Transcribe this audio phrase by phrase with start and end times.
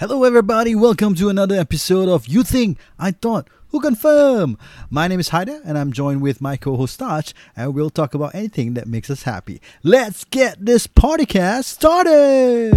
[0.00, 0.72] Hello, everybody.
[0.74, 4.56] Welcome to another episode of You Think I Thought Who Confirm.
[4.88, 8.34] My name is Haida, and I'm joined with my co-host Taj, and we'll talk about
[8.34, 9.60] anything that makes us happy.
[9.84, 12.72] Let's get this podcast started.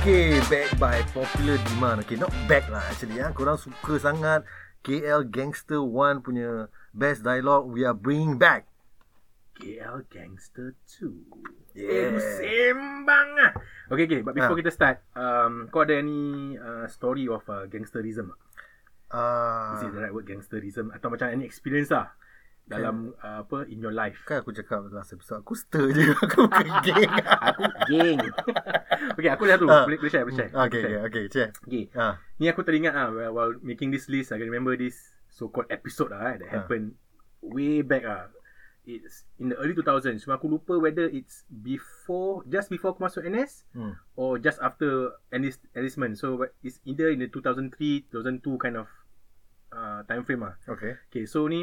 [0.00, 2.08] Okay, back by popular demand.
[2.08, 3.20] Okay, not back lah actually.
[3.20, 3.36] Ya.
[3.36, 4.48] Korang suka sangat
[4.80, 7.66] KL Gangster 1 punya best dialogue.
[7.66, 8.68] We are bringing back
[9.52, 11.72] KL Gangster 2.
[11.72, 12.20] Yeah.
[12.36, 13.52] sembang ah.
[13.88, 14.20] Okay, okay.
[14.20, 14.60] But before Ah.
[14.60, 18.28] kita start, um, kau ada any uh, story of uh, gangsterism?
[18.28, 18.40] tak?
[19.10, 20.88] Ah, Is it the right word gangsterism?
[20.88, 22.12] Atau macam any experience lah
[22.62, 24.24] dalam uh, apa in your life?
[24.24, 25.40] kan aku cakap last episode.
[25.40, 26.12] Aku stir je.
[26.24, 27.12] Aku bukan geng.
[27.48, 28.20] aku geng.
[29.16, 29.68] okay, aku dah tu.
[29.68, 29.84] Ah.
[29.84, 30.50] Boleh, boleh share, boleh share.
[30.50, 31.02] okay, Boleh okay, share.
[31.04, 31.24] okay.
[31.28, 31.50] Check.
[31.62, 31.84] Okay.
[31.92, 34.96] Ah, Ni aku teringat ah while, while making this list, I can remember this
[35.32, 36.52] so-called episode ah eh, that Ah.
[36.60, 36.92] happened
[37.40, 38.28] way back ah.
[38.82, 40.26] It's in the early 2000s.
[40.26, 43.94] Cuma aku lupa whether it's before, just before aku masuk NS hmm.
[44.18, 46.18] or just after enlist, enlistment.
[46.18, 48.90] So it's either in the 2003, 2002 kind of
[49.70, 50.58] uh, time frame ah.
[50.66, 50.98] Okay.
[51.08, 51.62] Okay, so ni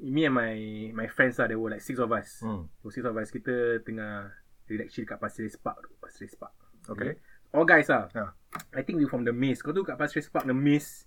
[0.00, 0.56] me and my
[0.96, 2.40] my friends lah, there were like six of us.
[2.40, 2.72] Hmm.
[2.80, 4.32] So six of us kita tengah
[4.64, 6.56] relax chill kat Pasir Ris Park, Pasir Ris Park.
[6.88, 7.20] Okay.
[7.52, 8.08] All guys lah.
[8.16, 8.32] Ah.
[8.72, 9.60] I think we from the Maze.
[9.60, 11.04] Kau tu kat Pasir Ris Park, the Maze.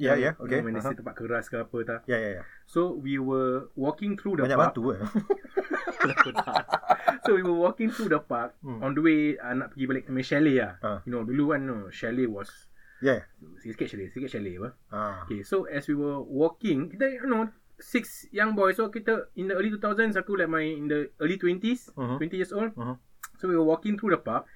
[0.00, 0.32] Ya, ya.
[0.32, 0.58] Yang- Okay.
[0.60, 0.88] When they Aha.
[0.88, 2.00] say tempat keras ke apa tak.
[2.08, 2.42] Ya, ya, ya.
[2.64, 4.72] So we were walking through the Banyak park.
[4.72, 5.00] batu eh.
[7.24, 8.56] so we were walking through the park.
[8.62, 8.82] Hmm.
[8.82, 10.72] On the way uh, nak pergi balik ke chalet lah.
[10.82, 10.98] Ah.
[11.04, 12.48] You know, dulu kan no, chalet was
[13.02, 13.26] Yeah.
[13.58, 14.70] sikit chalet, sikit chalet apa.
[14.88, 15.26] Ah.
[15.26, 18.78] Okay, so as we were walking, kita you know six young boys.
[18.78, 22.22] So kita in the early 2000s, aku like my in the early 20s, Mhm.
[22.22, 22.70] 20 years old.
[22.72, 22.94] Mhm.
[23.38, 24.46] So we were walking through the park.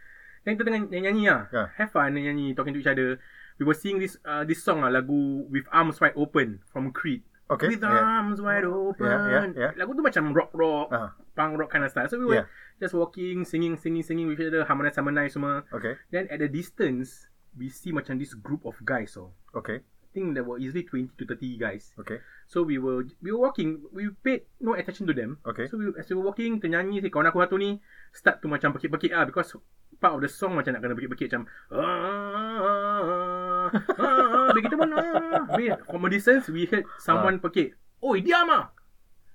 [0.42, 1.42] Then kita tengah nyanyi-nyanyi lah.
[1.50, 1.66] Yeah.
[1.74, 3.18] Have fun nyanyi, talking to each other.
[3.56, 7.24] We were singing this uh, this song lah, lagu With Arms Wide Open from Creed.
[7.46, 7.78] Okay.
[7.78, 8.02] With yeah.
[8.02, 9.06] arms wide open.
[9.06, 9.72] Yeah, yeah, yeah.
[9.78, 11.14] Lagu tu macam rock rock, Ah.
[11.38, 12.10] punk rock kind of style.
[12.10, 12.50] So we were Yeah.
[12.82, 15.62] just walking, singing, singing, singing with each other, harmonize, harmonize semua.
[15.70, 15.94] Okay.
[16.10, 19.14] Then at the distance, we see macam this group of guys.
[19.14, 19.86] So Okay.
[19.86, 21.94] I think there were easily 20 to 30 guys.
[22.02, 22.18] Okay.
[22.50, 25.38] So we were we were walking, we paid no attention to them.
[25.46, 25.70] Okay.
[25.70, 27.78] So we, as we were walking, ternyanyi si kawan aku satu ni
[28.10, 29.54] start to macam pekik-pekik ah because
[30.02, 33.35] part of the song macam nak kena pekik-pekik macam ah, ah, ah,
[33.70, 35.46] Habis kita pun ah.
[35.48, 37.74] Habis from a distance we heard someone pekik.
[38.00, 38.70] Oi, diam ah.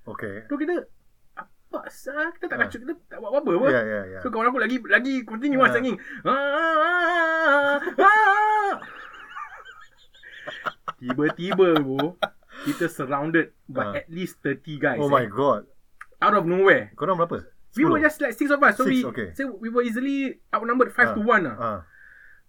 [0.04, 0.46] Okay.
[0.46, 0.86] Tu kita
[1.34, 2.62] apa sah kita tak Ah.
[2.66, 3.68] kacau kita tak buat apa-apa apa.
[3.70, 4.20] Ya, ya, ya.
[4.20, 5.76] So kawan aku lagi lagi continue lah Ah.
[5.76, 5.98] singing.
[6.22, 8.72] Ah, ah, ah, ah.
[10.98, 12.14] Tiba-tiba bro,
[12.68, 14.00] kita surrounded by Ah.
[14.00, 15.00] at least 30 guys.
[15.02, 15.14] Oh eh.
[15.14, 15.66] my god.
[16.22, 16.94] Out of nowhere.
[16.94, 17.42] Korang berapa?
[17.74, 18.06] We were 10?
[18.06, 18.76] just like six of us.
[18.76, 19.28] So Six, we okay.
[19.34, 21.18] so we were easily outnumbered five Ah.
[21.18, 21.56] to one lah.
[21.58, 21.80] Ah.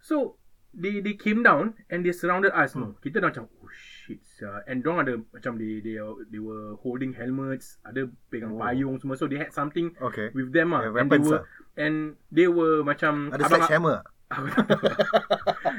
[0.02, 0.36] So
[0.72, 2.72] they they came down and they surrounded us.
[2.72, 2.80] Hmm.
[2.80, 4.20] No, kita dah macam oh shit.
[4.24, 4.64] sia.
[4.66, 5.96] And dong ada macam they they
[6.28, 8.60] they were holding helmets, ada pegang Oh.
[8.60, 9.14] payung semua.
[9.14, 10.32] So they had something Okay.
[10.32, 10.82] with them ah.
[10.84, 11.76] Yeah, and they were ah.
[11.76, 11.94] and
[12.32, 14.00] they were macam Ada sledgehammer?
[14.00, 14.48] Tak tahu.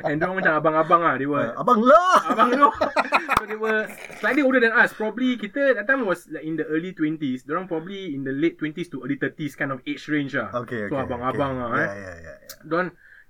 [0.08, 1.16] and dong macam abang-abang ah.
[1.18, 2.18] They were Ah, Abang lah!
[2.30, 2.70] Abang tu
[3.42, 3.90] So they were
[4.22, 7.66] Slightly older than us Probably kita That time was like In the early 20s Diorang
[7.66, 10.94] probably In the late 20s to early 30s Kind of age range lah Okay, okay.
[10.94, 11.66] So abang-abang okay.
[11.66, 12.34] lah eh Ya, ya, ya.
[12.46, 12.56] ya.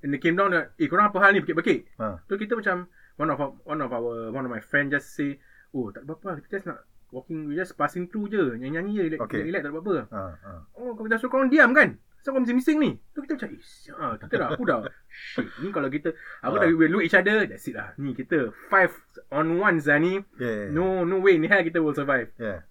[0.03, 2.19] And they came down like, Eh korang apa hal ni Bekik-bekik Ah.
[2.27, 5.39] So kita macam One of our, one of our One of my friend just say
[5.71, 9.21] Oh tak apa-apa Kita just nak Walking We just passing through je Nyanyi-nyanyi je relax,
[9.25, 9.41] Okay.
[9.43, 10.59] relax, tak ada apa-apa Ah, ah.
[10.75, 13.61] Oh kau dah suruh korang diam kan So kau mising-mising ni Tu kita macam Eh
[13.61, 16.61] siap Kita dah Aku dah Shit Ni kalau kita Aku Ah.
[16.61, 18.91] dah we look each other That's it lah Ni kita Five
[19.29, 20.67] on ones lah ni Yeah, yeah, yeah.
[20.71, 22.67] No no way Ni hal kita will survive Yeah.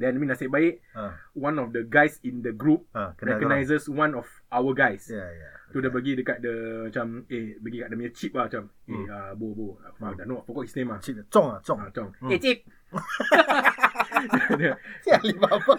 [0.00, 3.84] Then ni nasib baik Ah, One of the guys in the group ah, kenal Recognizes
[3.86, 5.04] one of our guys.
[5.06, 5.50] Ya, ya.
[5.68, 6.54] Tu dia bagi dekat the
[6.88, 9.04] Macam Eh bagi kat dia punya chip lah Macam Eh Hmm.
[9.06, 11.78] uh, bo bo Aku dah know Forgot his name lah Cik, Cong ah, Cong.
[11.78, 12.32] Ah, Macam Hmm.
[12.32, 12.58] Eh chip
[15.02, 15.72] Ya, lima apa?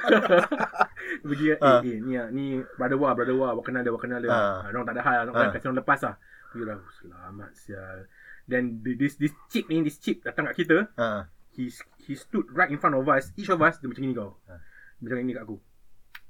[1.21, 1.81] Bagi eh, Ah.
[1.81, 2.45] eh ni ah, ni
[2.75, 4.29] brother wa brother wa wa kenal dia wa kenal dia.
[4.29, 4.63] Ah.
[4.63, 4.69] Ah.
[4.69, 5.51] Orang tak ada hal orang Ah.
[5.51, 6.15] kasi orang lepas lah.
[6.51, 7.97] Dia dah "Oh, selamat sial.
[8.43, 10.77] Then the- this this chip ni this chip datang kat kita.
[10.95, 11.67] Ah, He
[11.99, 13.35] he stood right in front of us.
[13.35, 14.39] Each of us dia macam ni kau.
[14.47, 14.59] Ah.
[14.99, 15.57] Dia Macam ni kat aku.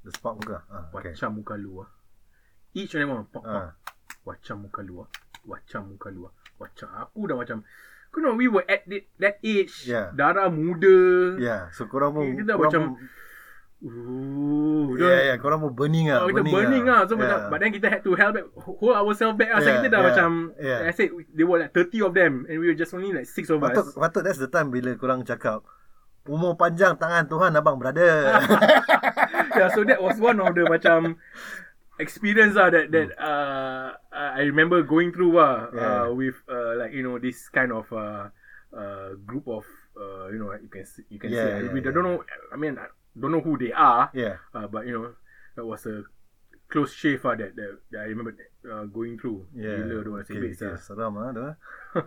[0.01, 0.65] the spot muka.
[0.65, 1.13] Ah, okay.
[1.13, 1.89] Wacam muka lu ah.
[2.73, 3.45] Each of them pok.
[3.45, 3.77] Ah,
[4.25, 5.07] Wacam muka lu ah.
[5.45, 6.33] Wacam muka lu ah.
[6.57, 7.62] Wacam aku dah macam
[8.12, 10.12] Kau know we were at that, that age Yeah.
[10.12, 13.00] Darah muda ya, so korang mau Eh, kita macam-
[13.81, 16.22] Ooh, Ya, ya, korang mau burning ah.
[16.22, 17.01] Oh, kita burning lah.
[17.10, 17.25] So, Ya.
[17.25, 19.60] macam, but then kita had to help back, hold ourselves back lah.
[19.60, 20.30] So, Yeah, kita dah yeah, macam,
[20.62, 20.80] yeah.
[20.86, 22.45] I said, there were like 30 of them.
[22.45, 23.98] And we were just only like 6 of Patut, us.
[23.98, 25.66] patut that's the time bila korang cakap
[26.30, 28.30] Umur panjang tangan Tuhan abang brother.
[29.57, 31.18] yeah, so that was one of the macam,
[31.98, 35.74] experience lah that, that uh, I remember going through lah.
[35.74, 35.77] Hmm.
[35.81, 35.89] Yeah.
[35.89, 38.30] Uh, with uh, like, you know, this kind of uh,
[38.69, 39.66] uh, group of
[39.98, 41.66] uh, you know, you can see, you can Yeah, see.
[41.66, 41.89] yeah, we yeah.
[41.89, 42.22] don't know.
[42.54, 42.77] I mean,
[43.18, 44.10] don't know who they are.
[44.13, 44.38] Yeah.
[44.54, 45.13] Uh, but you know,
[45.56, 46.04] that was a
[46.72, 49.48] close shave ah, that, that that I remember uh, going through.
[49.56, 49.84] Yeah.
[49.84, 50.80] Gila tu okay, okay.
[50.80, 51.44] Seram lah tu.
[51.44, 51.56] ah.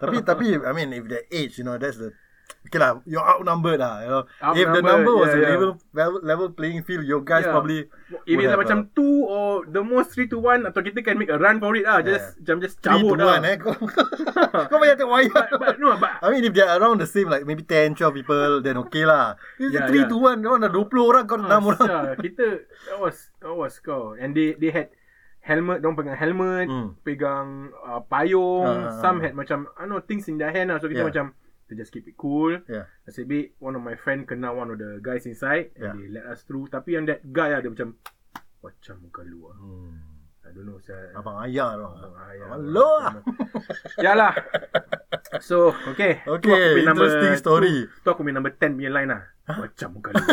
[0.00, 2.16] tapi tapi I mean if that age, you know, that's the
[2.64, 4.00] Okay lah, you're outnumbered lah.
[4.00, 4.22] You know,
[4.56, 5.52] if the number was yeah, a yeah.
[5.52, 7.52] level, level level playing field, your guys Yeah.
[7.52, 7.86] probably
[8.24, 11.28] If it's macam uh, two or the most three to one atau kita can make
[11.28, 12.00] a run for it lah.
[12.00, 13.36] Just macam just three to cabut lah.
[13.36, 13.56] one eh.
[13.62, 13.76] Kau,
[14.72, 15.28] kau banyak tengok wire.
[15.28, 18.16] But, but no, but I mean if they're around the same like maybe 10, 12
[18.16, 19.36] people then okay lah.
[19.60, 20.08] If Yeah, yeah, 3 yeah.
[20.08, 21.78] to 1, orang dah 20 orang kau 6 Ah, orang.
[21.84, 22.46] sia, kita
[22.88, 24.88] that was that was kau and they they had
[25.44, 26.96] helmet dong pegang helmet Hmm.
[27.04, 30.88] pegang uh, payung ah, some had macam I know things in their hand lah so
[30.88, 31.12] kita Yeah.
[31.12, 31.26] macam
[31.66, 32.86] to just keep it cool Yeah.
[33.04, 35.92] nasib baik one of my friend kenal one of the guys inside Yeah.
[35.92, 37.96] and they let us through tapi yang that guy lah dia macam
[38.60, 39.56] macam muka lu ah.
[39.56, 39.96] Hmm.
[40.44, 41.88] I don't know saya Abang ayah tu.
[41.88, 42.46] Abang ayah.
[42.52, 43.12] Hello lah.
[44.04, 44.32] Yalah.
[45.40, 46.20] So, okay.
[46.20, 47.88] Tu Okay, aku punya interesting story.
[47.88, 49.24] Tu, tu aku punya number 10 punya line lah.
[49.48, 50.20] Macam muka lu.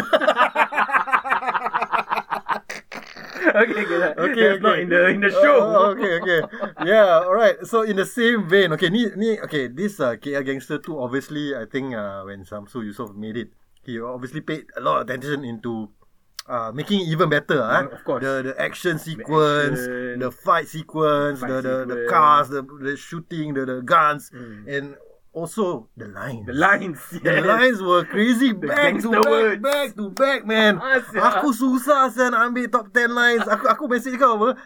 [3.56, 4.01] okay, okay.
[4.18, 4.59] Okay, okay.
[4.62, 5.57] not in the in the show.
[5.62, 6.39] Oh, okay, okay.
[6.86, 7.57] Yeah, alright.
[7.65, 11.56] So in the same vein, okay, ni ni okay, this uh, KL Gangster 2 obviously
[11.56, 13.50] I think uh, when Samsu Yusof made it,
[13.83, 15.89] he obviously paid a lot of attention into
[16.50, 17.86] uh, making it even better, ah.
[17.86, 18.21] of course.
[18.24, 20.19] The the action sequence, action.
[20.19, 22.09] the fight sequence, Fight the, the the sequence.
[22.12, 24.65] cars, the the shooting, the the guns, Mm.
[24.68, 24.86] and
[25.33, 26.45] also the lines.
[26.48, 27.00] The lines.
[27.24, 27.45] The yes.
[27.45, 29.62] lines were crazy back to back, words.
[29.63, 30.80] back to back, man.
[30.80, 31.19] Ah, sia.
[31.24, 33.45] aku susah nak ambil top 10 lines.
[33.48, 34.60] Aku aku message kau apa?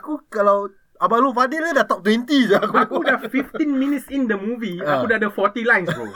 [0.00, 0.68] Aku kalau
[1.02, 2.78] Abang Lu Fadil dah top 20 je aku.
[2.78, 5.02] Aku dah 15 minutes in the movie, Ah.
[5.02, 6.06] aku dah ada 40 lines, bro.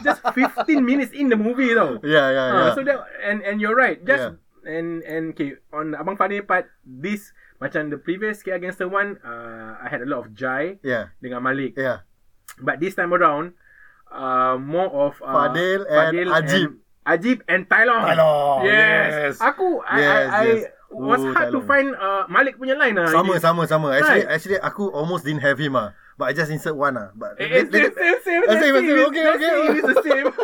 [0.00, 2.00] Just 15 minutes in the movie tau.
[2.00, 2.72] Yeah, yeah, Ah, yeah.
[2.72, 4.00] so that and and you're right.
[4.00, 4.40] Just Yeah.
[4.64, 9.20] and and okay on the Abang Fadil part, this macam the previous KL Gangster one,
[9.20, 11.12] uh, I had a lot of Jai yeah.
[11.20, 11.76] dengan Malik.
[11.76, 12.08] Yeah.
[12.58, 13.54] But this time around,
[14.08, 16.70] uh, more of uh, Fadil and Ajib.
[16.70, 18.02] and, Ajib and Tylong.
[18.06, 19.10] Tylong, Yes.
[19.10, 19.34] yes.
[19.40, 20.62] Aku I Yes, I, I yes.
[20.88, 21.66] was Oh, hard to Tylong.
[21.66, 23.10] find uh, Malik punya line lah.
[23.10, 23.92] Sama, sama, sama.
[23.92, 24.32] Actually, Right.
[24.32, 25.90] actually aku almost didn't have him ah.
[26.14, 27.10] But I just insert one ah.
[27.12, 28.86] But Eh, eh, same, same, same, same, same, same.
[28.86, 29.54] it's- Okay, okay.
[29.74, 30.26] It's the same.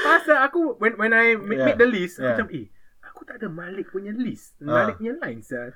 [0.00, 1.66] Pasal aku when when I make, Yeah.
[1.68, 2.34] make the list, Yeah.
[2.34, 2.66] macam eh,
[3.04, 4.56] aku tak ada Malik punya list.
[4.64, 4.88] Ah.
[4.88, 5.70] Malik punya lines ah.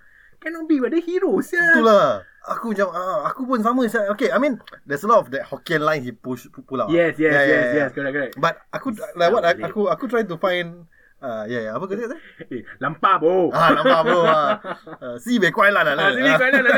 [0.45, 1.65] Cannot be, ada hero sia.
[1.73, 2.21] Itulah.
[2.45, 4.13] Aku macam ah, aku pun sama saya.
[4.13, 6.93] Okay, I mean there's a lot of that Hokkien line he push pull out.
[6.93, 7.79] Yes, yes, Yeah, yeah, yes, yeah.
[7.81, 8.35] yes, correct, correct.
[8.37, 9.65] But aku like what Solid.
[9.65, 10.85] aku aku try to find
[11.25, 12.17] uh, yeah, yeah, apa kata kata?
[12.53, 13.49] Eh, lampah bro.
[13.49, 14.21] Ah, nampak bro.
[14.29, 14.53] ah.
[15.01, 15.97] Uh, si be kuai lah lah.
[15.97, 16.73] Ah, sini kau ada ada.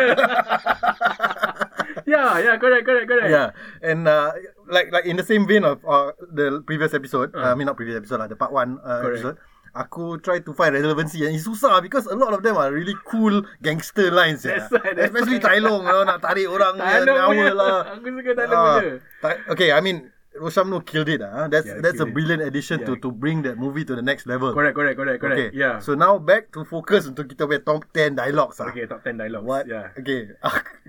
[2.07, 3.27] Yeah, yeah, correct, correct, correct.
[3.27, 3.51] Yeah,
[3.83, 4.31] and uh,
[4.71, 7.51] like like in the same vein of uh, the previous episode, Ah.
[7.51, 9.19] uh, I mean not previous episode lah, the part one uh, Correct.
[9.27, 9.37] episode.
[9.79, 12.97] Aku try to find relevancy and it's susah because a lot of them are really
[13.05, 14.65] cool gangster lines yeah.
[14.65, 15.39] That's why, that's Especially.
[15.39, 17.53] Tylong you know, nak tarik orang nyawa punya.
[17.53, 17.77] lah.
[17.95, 19.33] Aku suka talong Ah, punya.
[19.49, 21.49] Okay, I mean Roshamno killed it ah.
[21.49, 22.17] That's Yeah, that's a killed it.
[22.17, 23.01] brilliant addition to Yeah.
[23.01, 24.53] to bring that movie to the next level.
[24.53, 25.41] Correct, correct, correct, correct.
[25.41, 25.49] Okay.
[25.57, 25.81] Yeah.
[25.81, 28.69] So now back to focus untuk kita punya top 10 dialogues ah.
[28.69, 29.49] okay, top 10 dialogues.
[29.49, 29.65] What?
[29.65, 29.97] Yeah.
[29.97, 30.37] Okay.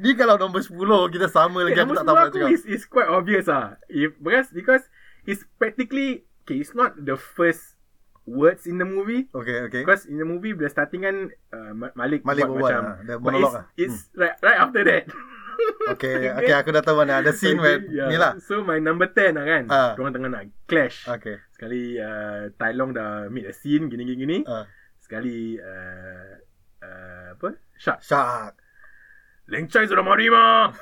[0.04, 0.76] Ni kalau nombor 10
[1.16, 2.52] kita sama lagi Okay, aku nombor tak tahu 10 nak aku cakap.
[2.52, 3.80] is, is quite obvious ah.
[3.88, 4.84] If because because
[5.24, 7.77] it's practically okay, it's not the first
[8.28, 9.32] words in the movie.
[9.32, 9.82] Okay, okay.
[9.88, 13.20] Because in the movie the starting kan uh, Ma- Malik, Malik buat berbuat, macam but
[13.24, 13.66] monolog it's, ah.
[13.80, 15.08] it's right right after that.
[15.98, 18.14] Okay, okay, aku dah tahu mana ada scene where Yeah.
[18.14, 18.38] ni lah.
[18.38, 19.64] So my number 10 lah kan.
[19.74, 19.92] Ah.
[19.98, 21.10] Diorang tengah nak clash.
[21.10, 21.42] Okay.
[21.50, 24.38] Sekali uh, Tai Long dah meet a scene gini gini gini.
[24.46, 24.70] Uh,
[25.02, 26.30] Sekali uh,
[26.86, 27.58] uh, apa?
[27.74, 28.06] Shot.
[28.06, 28.54] shark.
[29.48, 30.76] Leng Chai sudah marima.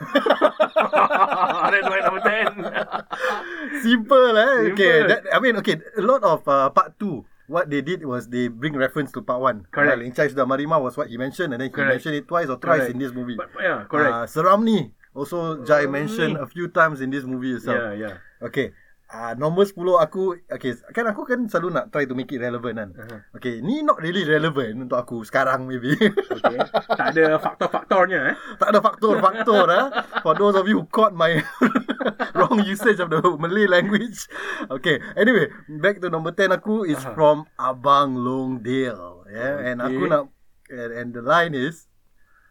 [1.70, 3.86] That's my number 10.
[3.86, 4.74] Simple eh.
[4.74, 8.28] Okay, that, I mean okay, a lot of uh, part 2 what they did was
[8.30, 9.68] they bring reference to part 1.
[9.72, 9.98] Correct.
[10.00, 11.90] Ling Chai Sudah Marima was what he mentioned and then he Correct.
[12.02, 12.94] mentioned it twice or thrice Correct.
[12.94, 13.36] in this movie.
[13.38, 14.14] But yeah, correct.
[14.14, 17.78] Uh, Seram ni also Jai mentioned a few times in this movie itself.
[17.78, 18.14] yeah, yeah.
[18.42, 18.72] Okay.
[19.16, 22.76] Uh, nombor 10 aku okay kan aku kan selalu nak try to make it relevant
[22.76, 22.90] kan.
[22.92, 23.20] Uh-huh.
[23.40, 25.96] Okay, ni not really relevant untuk aku sekarang maybe.
[25.96, 26.60] Okay.
[27.00, 28.36] tak ada faktor-faktornya eh.
[28.60, 29.86] tak ada faktor-faktor eh.
[30.20, 31.40] For those of you who caught my
[32.36, 34.28] wrong usage of the Malay language.
[34.68, 35.48] Okay, anyway,
[35.80, 37.16] back to number 10 aku is Aha.
[37.16, 39.32] from Abang Longdale.
[39.32, 39.96] Yeah, and Okay.
[39.96, 40.24] aku nak
[40.68, 41.88] and, and the line is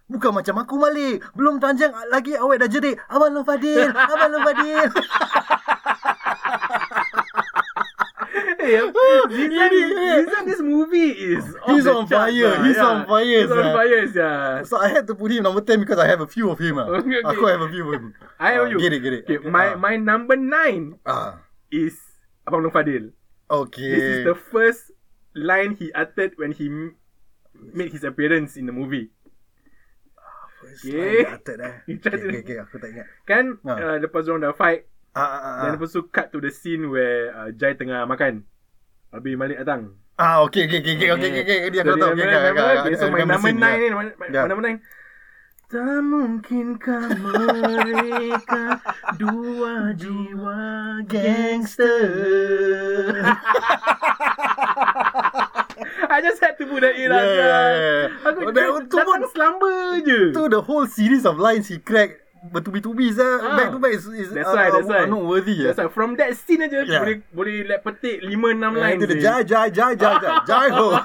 [0.04, 4.44] Bukan macam aku Malik Belum tanjang lagi awet dah jerit Abang Long Fadil Abang Long
[4.44, 4.92] Fadil
[8.64, 8.80] Hey,
[9.35, 12.25] Zizan, Ini- Zizan, this movie is off He's the on fire.
[12.49, 12.64] ah.
[12.64, 12.88] He's Yeah.
[12.88, 13.73] on fire, He's on sia.
[13.76, 14.49] fire, yeah.
[14.64, 16.80] So I had to put him number 10 Because I have a few of him
[16.80, 16.88] ah.
[16.88, 17.28] Okay, okay.
[17.28, 18.80] Aku have a few of him I Ah, owe you.
[18.80, 19.76] Get it, get it Okay, my Ah.
[19.76, 21.44] my number nine ah.
[21.68, 22.00] is
[22.49, 23.12] Abang Long Fadil.
[23.52, 24.92] Okay This is the first
[25.37, 26.68] line he uttered when he
[27.73, 29.12] made his appearance in the movie.
[30.64, 30.97] First Okay.
[30.97, 31.75] line dia uttered, eh.
[31.88, 33.76] He okay, tried to- okay, okay, aku tak ingat Kan Ah.
[33.76, 35.73] uh, lepas orang dah fight Ah, ah, ah, Dan ah.
[35.78, 38.42] lepas tu cut to the scene where uh, Jai tengah makan.
[39.14, 39.94] Habis Malik datang.
[40.14, 41.59] Ah, okay, okay, okay, okay, okay, okay, okay.
[41.71, 42.12] Dia aku tahu.
[42.14, 42.94] Okay, okay.
[42.99, 43.88] So main nama nine ni,
[44.30, 44.78] nama nine.
[45.64, 48.78] Tak mungkinkah mereka
[49.18, 50.59] dua jiwa
[51.06, 52.02] gangster.
[56.14, 57.11] I just had to put that in.
[57.11, 58.06] Yeah, Yeah, yeah.
[58.23, 59.73] Aku Oh, that- tu datang pun- selamba
[60.06, 60.30] je.
[60.30, 63.24] Tu the whole series of lines he cracked bertubi-tubi sah.
[63.40, 63.56] Ah.
[63.56, 65.06] Back to back is, is That's why, that's why.
[65.06, 65.56] not worthy.
[65.62, 65.88] That's Yeah.
[65.88, 67.00] why from that scene aja Yeah.
[67.00, 68.98] boleh boleh let petik 5 6 Yeah, line.
[69.00, 70.88] itu dia jai jai jai jai jai jai ho.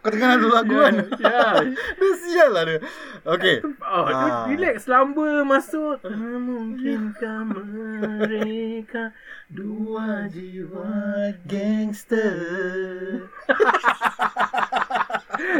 [0.00, 0.94] Kau tengah lagu lagu kan?
[1.20, 1.54] Yeah.
[2.00, 2.78] Dia sial lah dia.
[3.20, 3.60] Okay.
[3.84, 4.08] Oh, Ah.
[4.08, 4.42] ah.
[4.48, 6.00] relax selamba masuk.
[6.08, 9.12] Mungkinkah mereka
[9.52, 10.88] dua jiwa
[11.44, 12.32] gangster.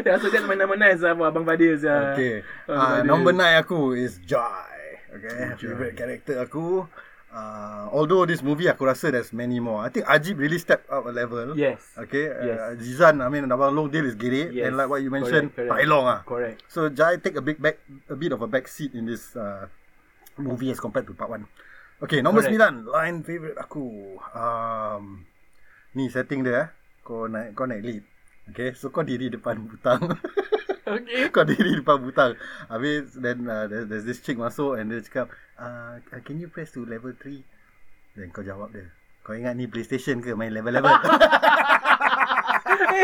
[0.06, 1.76] Ya, so that's my nama nice lah Abang Fadil.
[1.80, 2.42] Okay.
[2.68, 4.46] Abang Uh, number nine aku is Joy.
[5.10, 5.58] Okay.
[5.58, 6.86] Favorite character aku.
[7.30, 9.78] Uh, although this movie aku rasa there's many more.
[9.82, 11.54] I think Ajib really stepped up a level.
[11.54, 11.78] Yes.
[11.94, 12.26] Okay.
[12.26, 12.58] Yes.
[12.58, 14.50] Uh, Zizan, I mean, Abang Long Deal is gede.
[14.50, 14.66] Yes.
[14.66, 15.86] And like what you mentioned, Correct, correct.
[15.86, 16.20] elong ah.
[16.26, 16.58] Correct.
[16.66, 17.78] So Jai take a big back,
[18.10, 19.70] a bit of a back seat in this uh,
[20.34, 21.46] movie as compared to part one.
[22.02, 22.56] Okay, number Correct.
[22.56, 24.16] sembilan, line favorite aku.
[24.34, 25.22] Um,
[25.94, 26.66] ni setting dia, eh.
[27.04, 28.02] kau naik, kau naik lead.
[28.50, 30.02] Okay, so kau diri depan butang.
[30.90, 31.30] Okay.
[31.34, 32.34] kau diri depan butang.
[32.66, 36.74] Habis, then uh, there's, there's this chick masuk and dia cakap, uh, can you press
[36.74, 37.46] to level 3?
[38.18, 38.90] Then kau jawab dia,
[39.22, 40.90] kau ingat ni PlayStation ke main level-level?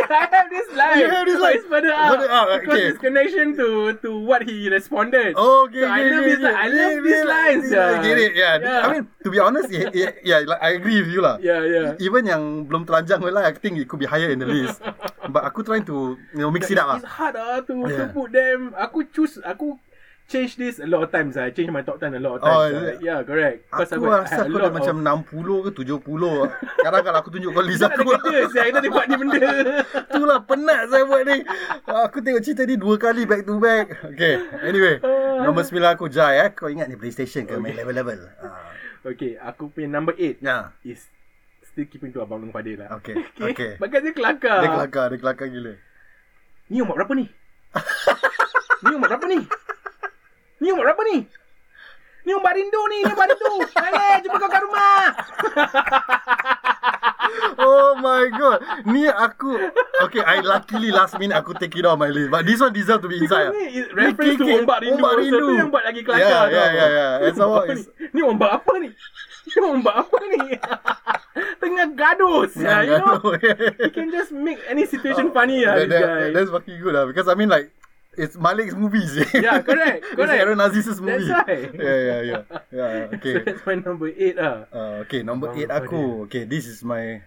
[0.10, 0.98] I have this line.
[1.00, 1.56] You have this But line?
[1.56, 2.08] It's further up.
[2.12, 2.86] Further up, Because okay.
[2.90, 3.68] it's connection to
[4.04, 5.34] to what he responded.
[5.36, 6.38] Oh, okay, So I okay, love okay, this.
[6.44, 6.54] okay.
[6.54, 7.64] I love Yeah, these yeah, lines.
[7.70, 7.86] yeah.
[7.86, 8.32] I get it.
[8.36, 8.54] Yeah.
[8.60, 8.80] Yeah.
[8.80, 11.36] I mean, to be honest, yeah, yeah, yeah like, I agree with you lah.
[11.40, 11.88] Yeah, yeah.
[12.02, 14.80] Even yang belum telanjang pun lah, I think it could be higher in the list.
[15.34, 16.98] But aku trying to, you know, mix it up lah.
[17.02, 18.14] It's hard ah to, to Yeah.
[18.14, 18.70] put them.
[18.78, 19.42] Aku choose.
[19.42, 19.74] Aku
[20.26, 21.34] change this a lot of times.
[21.34, 22.74] I change my top 10 a lot of Oh, times.
[22.74, 22.90] ah.
[22.90, 22.96] it?
[22.98, 23.70] Yeah, correct.
[23.70, 26.82] Because Aku I rasa aku dah macam 60 ke 70.
[26.82, 28.10] Kadang kalau aku tunjuk kau list Kita ada aku.
[28.20, 29.38] kerja saya kita ada buat ni benda.
[30.10, 31.38] Itulah penat saya buat ni.
[31.86, 33.86] Aku tengok cerita ni dua kali back to back.
[34.04, 34.98] Okay, anyway.
[35.36, 36.50] Nombor 9 aku Jai eh.
[36.50, 38.26] Kau ingat ni PlayStation ke main level-level?
[38.40, 38.72] Ah.
[39.04, 40.74] okay, aku punya number 8 Ya.
[40.82, 41.06] is
[41.62, 42.98] still keeping to Abang Long Fadil lah.
[42.98, 43.14] Okay,
[43.46, 43.76] okay.
[43.76, 44.58] Bagai dia kelakar.
[44.58, 45.74] Dia kelakar, dia kelakar gila.
[46.66, 47.30] Ni umur berapa ni?
[48.82, 49.38] ni umur berapa ni?
[50.60, 51.16] Ni umur berapa ni?
[52.26, 53.54] Ni umur rindu ni, ni umur rindu.
[53.76, 55.04] Balik, jumpa kau kat rumah.
[57.58, 58.58] Oh my god.
[58.86, 59.58] Ni aku
[60.04, 63.02] Okay I luckily last minute Aku take it off my list But this one deserve
[63.02, 65.00] to be inside ni reference to ombak rindu.
[65.00, 66.22] Ombak rindu yang buat lagi kelakar.
[66.22, 66.88] Yeah yeah yeah,
[67.26, 67.34] yeah.
[67.34, 68.14] Apa is ni?
[68.14, 68.90] Ni ombak apa ni?
[69.46, 70.38] Ni ombak apa ni?
[71.60, 73.20] Tengah gaduh, yeah, you know.
[73.36, 76.32] He can just make any situation funny lah, that, that.
[76.32, 77.68] That's fucking good lah Because I mean like
[78.16, 80.40] It's Malik's movies Yeah, correct, It's correct.
[80.40, 81.68] Aaron Aziz's movie That's right.
[81.76, 82.40] Yeah yeah yeah
[82.72, 84.56] yeah So Okay that's my number 8 lah.
[84.72, 87.20] uh, Okay number Abang 8 aku Okay this is my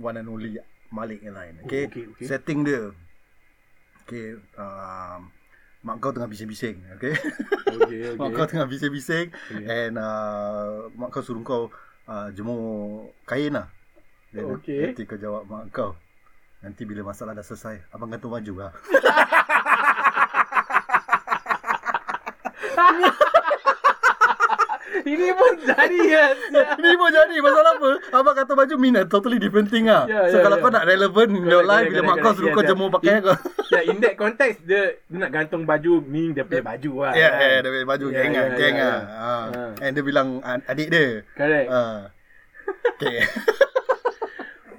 [0.00, 0.56] One and only
[0.88, 2.24] Malik lain Okay, Oh, okay, okay.
[2.24, 2.88] Setting dia
[4.08, 5.28] Okay um,
[5.84, 7.12] Mak kau tengah bising-bising Okay
[7.68, 8.34] Okay, Mak okay.
[8.34, 9.66] kau tengah bising-bising Okay.
[9.68, 11.68] And uh, Mak kau suruh kau
[12.08, 13.68] uh, Jemur kain lah
[14.32, 14.92] Then Okay.
[14.92, 15.92] nanti kau jawab mak kau
[16.58, 18.72] Nanti bila masalah dah selesai Abang gantung baju lah
[24.98, 26.24] Ini pun jadi ya.
[26.80, 30.40] Ni pun jadi Pasal apa Abang kata baju a totally different thing lah Yeah, So
[30.40, 30.64] yeah, kalau yeah.
[30.64, 32.70] kau nak relevant in your life Bila mak kau suruh yes, kau yes.
[32.72, 33.36] jemur pakaian In- kau
[33.72, 37.12] Yeah, in that context dia, dia nak gantung baju meaning dia punya baju lah.
[37.12, 37.40] Ya, kan?
[37.44, 39.00] yeah, dia punya baju Yeah, geng lah, yeah, geng yeah, lah.
[39.04, 39.20] yeah.
[39.20, 39.44] Ah.
[39.52, 39.84] Ah.
[39.84, 40.28] And dia bilang
[40.64, 41.06] adik dia.
[41.36, 41.68] Correct.
[41.68, 41.98] Ah.
[42.96, 43.16] Okay.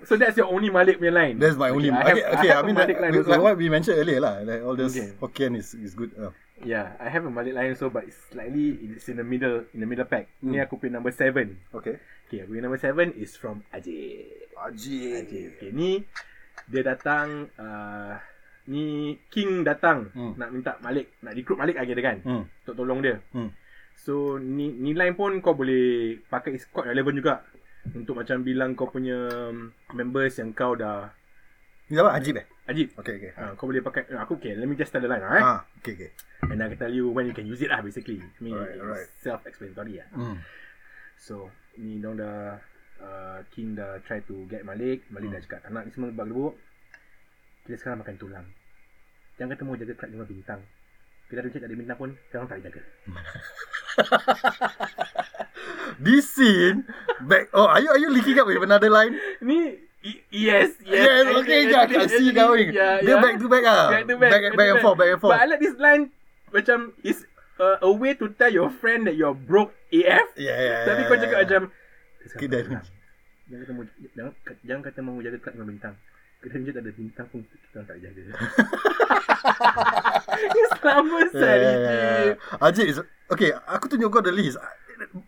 [0.09, 1.37] So that's your only Malik punya line.
[1.37, 1.93] That's my only.
[1.93, 2.49] I Okay, have, okay.
[2.49, 4.41] I, I, have mean, Malik like, what we mentioned earlier lah.
[4.41, 5.13] Like all this Okay.
[5.21, 6.09] Hokkien is is good.
[6.17, 6.33] Uh.
[6.59, 9.79] Yeah, I have a Malik line also, but it's slightly it's in the middle in
[9.79, 10.27] the middle pack.
[10.43, 10.51] Hmm.
[10.51, 11.55] Ni aku punya number seven.
[11.71, 11.99] Okay.
[12.27, 14.51] Okay, aku punya number seven is from Ajit.
[14.59, 14.99] Haji.
[15.23, 15.47] Ajit.
[15.55, 16.03] Okay, ni
[16.67, 17.47] dia datang.
[17.55, 18.19] Uh,
[18.69, 20.37] ni King datang Hmm.
[20.37, 22.43] nak minta Malik, nak recruit Malik lagi dia kan, Hmm.
[22.45, 23.17] untuk tolong dia.
[23.33, 23.49] Hmm.
[23.97, 27.35] So ni ni line pun kau boleh pakai quite relevant juga
[27.97, 29.25] untuk macam bilang kau punya
[29.91, 31.09] members yang kau dah
[31.89, 32.13] Ni apa?
[32.13, 32.45] Ajib eh?
[32.69, 32.93] Ajib.
[32.95, 33.31] Okay, okay.
[33.33, 35.41] Uh, kau boleh pakai uh, aku okay, let me just tell the line eh.
[35.41, 36.09] Ah, okay, okay.
[36.45, 38.21] And I can tell you when you can use it lah basically.
[38.21, 39.07] I mean Alright, it's alright.
[39.19, 40.07] self-explanatory lah.
[40.13, 40.37] Hmm.
[41.17, 42.55] So ni dong dah
[43.01, 45.35] uh, King dah try to get Malik Malik Hmm.
[45.35, 46.53] dah cakap tak nak ni semua gebak-gebuk
[47.65, 48.45] Kita sekarang makan tulang
[49.35, 50.59] Jangan kata mau jaga kelab lima bintang
[51.25, 52.81] Kita ada cek tak ada bintang pun Kita orang tak jaga
[55.99, 56.87] This scene
[57.19, 57.51] back.
[57.51, 59.11] Oh, are you are you linking up with another line?
[59.43, 62.71] Ni Yes Yes, Yes, okay, yeah, I can see going.
[62.71, 63.21] yeah, Dia yeah.
[63.21, 63.87] back to back ah.
[63.91, 65.35] Back to back Back, back and forth, back and forth.
[65.35, 66.15] But I like this line
[66.55, 67.27] Macam Is
[67.59, 70.27] uh, a way to tell your friend that you're broke AF.
[70.39, 71.43] Yeah, yeah, Tapi yeah, kau yeah, cakap yeah.
[71.43, 71.61] macam
[72.39, 72.61] Kedai
[73.49, 75.95] Jangan kata mau jangan, jangan kata mau jaga kelab lima bintang.
[76.39, 78.21] Kedai je tak ada bintang pun kita tak jaga.
[80.53, 82.61] Ni selama Yeah, yeah.
[82.61, 83.03] Ajib
[83.33, 83.49] okay.
[83.73, 84.61] Aku tunjuk kau the list.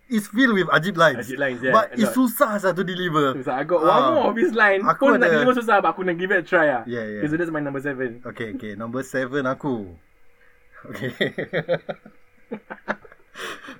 [0.09, 1.23] It's filled with Ajib lines.
[1.27, 1.71] Ajib lines, yeah.
[1.71, 3.39] But it's susah sah to deliver.
[3.43, 4.11] So I got one Ah.
[4.13, 4.81] more of his line.
[4.83, 6.83] Aku Pun nak ada- deliver susah, but aku nak give it a try ah.
[6.85, 7.27] Yeah, yeah.
[7.27, 8.19] So that's my number seven.
[8.25, 8.75] Okay, okay.
[8.75, 9.87] Number seven aku.
[10.91, 11.13] Okay.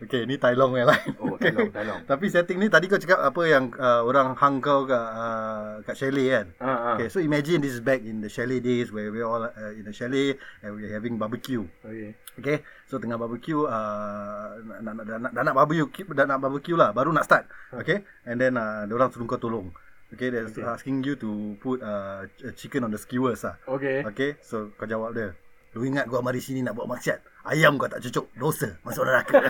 [0.04, 1.12] okay, ni Tai Long yang lain.
[1.20, 2.02] Oh, Tai Long, Tai Long.
[2.08, 5.96] Tapi setting ni tadi kau cakap apa yang uh, orang hang kau kat, uh, kat
[5.96, 6.46] chalet kan?
[6.60, 6.96] Ah, ah.
[6.96, 9.84] Okay, so imagine this is back in the chalet days where we're all uh, in
[9.84, 11.64] the chalet and we're having barbecue.
[11.84, 12.16] Okay.
[12.40, 16.80] Okay, so tengah barbecue, uh, nak, nak, nak, nak, dah nak barbecue, dah nak barbecue
[16.80, 17.44] lah, baru nak start.
[17.76, 19.68] Okay, and then uh, orang suruh kau tolong.
[20.12, 20.68] Okay, they're Okay.
[20.68, 23.56] asking you to put uh, ch- chicken on the skewers lah.
[23.64, 24.04] Okay.
[24.04, 25.32] Okay, so kau jawab dia.
[25.72, 27.24] Lu ingat gua mari sini nak buat maksiat.
[27.44, 28.30] Ayam kau tak cucuk.
[28.34, 28.78] Dosa.
[28.82, 29.38] Masuk neraka.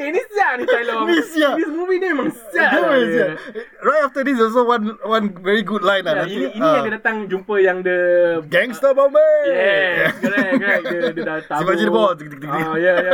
[0.00, 1.04] Eh, ni siap ni Tai Long.
[1.04, 1.60] Ni siap.
[1.60, 2.72] This movie ni memang siap.
[2.72, 3.26] Dia macam- dia.
[3.80, 6.24] right after this also one one very good line lah.
[6.24, 7.98] Ya, ini ini ah, yang dia datang jumpa yang the
[8.48, 9.36] Gangster Bombay.
[9.44, 10.84] Yes, correct, correct.
[10.84, 11.58] Dia, dia dah tahu.
[11.60, 12.12] Siapa jadi bos?
[12.16, 12.64] Tik, tik, tik, tik.
[12.64, 13.12] Ah, ya, ya.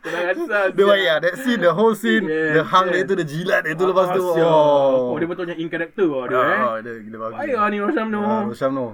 [0.00, 0.60] Dia.
[0.72, 1.18] Dia baik lah.
[1.20, 3.08] That scene, the whole scene, Yes, the hang dia yes.
[3.08, 4.24] tu, the jilat dia tu lepas tu.
[4.32, 4.48] siap.
[4.48, 6.58] Oh, Oh, dia betulnya in character lah dia eh.
[6.58, 7.36] Ah, dia gila bagus.
[7.36, 8.06] Lah ni Rosham.
[8.14, 8.86] Ah, Rosham no.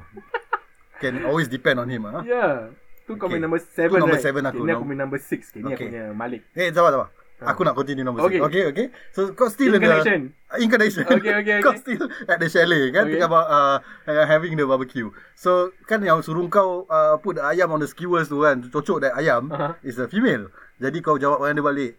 [0.96, 2.24] Can always depend on him ah.
[2.24, 2.72] Ya.
[3.06, 3.38] Tu kau Okay.
[3.38, 4.24] main number Tu 7 number right?
[4.24, 4.64] seven aku.
[4.64, 5.54] Okay, ni aku main number 6.
[5.54, 6.42] Okay, ni aku punya Malik.
[6.56, 7.08] Eh, sabar, sabar.
[7.36, 8.40] Aku nak continue nombor Okay.
[8.40, 8.64] okay.
[8.64, 8.96] okay, okay.
[9.12, 10.32] So kau still in Incarnation.
[10.32, 11.04] the incarnation.
[11.04, 11.84] Okay, okay, kau okay.
[11.84, 13.20] still at the chalet kan Okay.
[13.20, 13.76] tengah uh,
[14.24, 15.12] having the barbecue.
[15.36, 19.04] So kan yang suruh kau uh, put the ayam on the skewers tu kan, cocok
[19.04, 19.76] that ayam Aha.
[19.84, 20.48] is a female.
[20.80, 21.92] Jadi kau jawab dengan dia balik.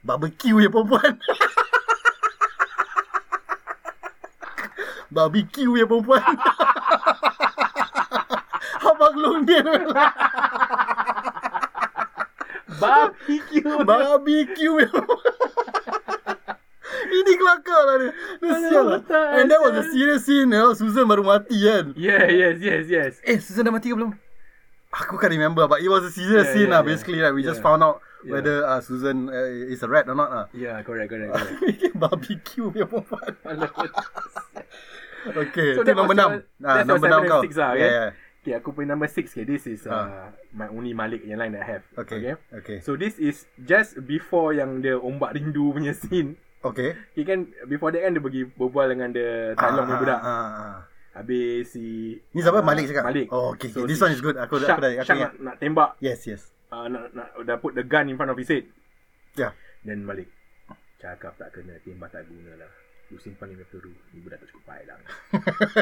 [0.00, 1.20] Barbecue ya perempuan.
[5.12, 6.24] barbecue ya perempuan.
[9.16, 9.62] Long dia.
[12.78, 13.64] Barbecue.
[13.84, 14.76] Barbecue
[17.08, 19.00] Ini kelakar lah dia Dia Aduh, sial lah
[19.40, 22.84] And that was a serious scene you know, Susan baru mati kan Yeah, yes, yes,
[22.86, 23.12] yes.
[23.24, 24.12] Eh Susan dah mati ke belum?
[24.92, 26.88] Aku can't remember But it was a serious Yeah, scene yeah, lah yeah.
[26.92, 27.66] Basically right, We just Yeah.
[27.66, 28.34] found out Yeah.
[28.34, 31.94] Whether uh, Susan uh, is a rat or not lah Yeah, correct, correct, correct.
[31.96, 33.30] Barbecue ya perempuan
[35.46, 37.72] Okay So Itu nombor was 6 your- that's your Nombor seven 6 and kau lah,
[37.78, 38.08] yeah, yeah.
[38.48, 39.44] Okay, aku punya number 6 okay.
[39.44, 40.32] This is uh, Ah.
[40.50, 41.84] my only Malik yang line that I have.
[41.98, 42.34] Okay okay.
[42.50, 46.40] Okay So this is just before yang the ombak rindu punya scene.
[46.58, 50.16] Okay Okay kan before that kan dia pergi berbual dengan the Talong budak.
[50.16, 50.76] ah, ah, ah.
[51.14, 52.58] Habis si Ni siapa?
[52.58, 53.04] ah, Malik cakap?
[53.04, 53.28] Malik.
[53.28, 53.84] Oh, okay, okay.
[53.84, 54.36] This si one is good.
[54.38, 57.76] Aku dah- aku dah- aku nak, nak tembak Yes yes uh, nak, nak dah put
[57.76, 58.64] the gun in front of his head.
[59.34, 60.32] Yeah Then Malik
[60.96, 62.72] cakap tak kena tembak tak guna lah.
[63.08, 63.92] Lu simpan ni punya peluru.
[64.12, 64.98] Ni budak tak cukup baik lah.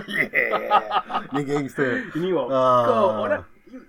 [0.06, 1.26] yeah.
[1.34, 2.06] Ni gangster.
[2.14, 2.46] Ini wow.
[2.46, 2.84] Ah.
[2.86, 3.42] Kau orang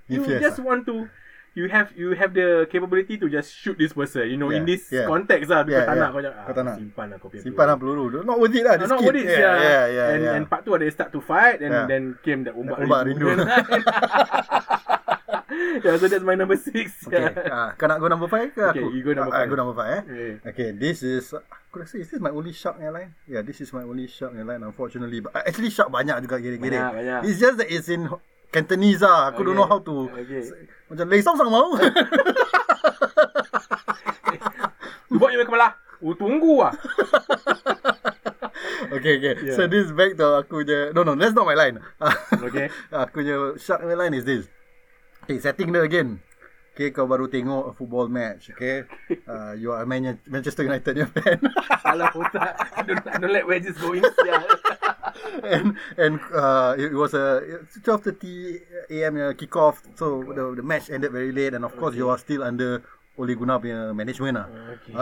[0.10, 0.66] you, you just ah.
[0.66, 1.06] want to
[1.54, 4.26] you have you have the capability to just shoot this person.
[4.26, 5.06] You know in Yeah, this yeah.
[5.06, 5.66] context lah.
[5.66, 6.02] Yeah, kau tak yeah.
[6.02, 6.76] nak kau jangan Kau tak nak.
[6.78, 8.06] simpan lah kau punya Simpan lah peluru.
[8.22, 8.74] Not worth it lah.
[8.74, 10.36] Ah, This not worth it, yeah, yeah, yeah, yeah, and, yeah.
[10.38, 11.86] and part tu ada start to fight and Yeah.
[11.86, 13.28] then came the ombak, Ombak rindu.
[15.86, 17.06] yeah, so that's my number six.
[17.06, 17.26] Okay.
[17.50, 18.94] Ah, kau nak go number five ke Okay, aku?
[18.94, 19.50] you go number Ah, I five.
[19.50, 20.02] go number five eh.
[20.06, 20.30] Okay.
[20.46, 21.34] Okay, this is
[21.78, 23.14] aku rasa is this my only shark airline?
[23.30, 25.22] Yeah, this is my only shark airline unfortunately.
[25.22, 26.74] But actually shark banyak juga gede-gede.
[26.74, 27.30] Banyak, banyak.
[27.30, 28.10] It's just that it's in
[28.50, 29.30] Cantonese lah.
[29.30, 30.42] Aku don't Okay, know how to okay.
[30.90, 31.78] macam lei song sang mau.
[35.18, 35.78] Buat je kepala.
[36.02, 36.74] Oh, tunggu lah.
[38.98, 39.34] okay, okay.
[39.46, 39.54] Yeah.
[39.58, 40.94] So this back to aku je.
[40.98, 41.78] No, no, that's not my line.
[42.42, 42.74] Okay.
[43.06, 44.50] aku je shark line is this.
[45.30, 46.26] Okay, setting dia again.
[46.78, 48.54] Okay, kau baru tengok a football match.
[48.54, 48.86] Okay,
[49.26, 51.42] uh, you are a Man- Manchester United fan.
[51.82, 52.54] Salah otak.
[52.54, 54.06] I don't, I don't let wedges go in.
[55.42, 57.42] and and uh, it was a
[57.82, 59.18] 12:30 a.m.
[59.18, 59.82] uh, kick off.
[59.98, 62.86] So the the match ended very late, and of course you are still under
[63.18, 64.46] Ole Gunnar punya management lah.
[64.78, 64.94] Okay.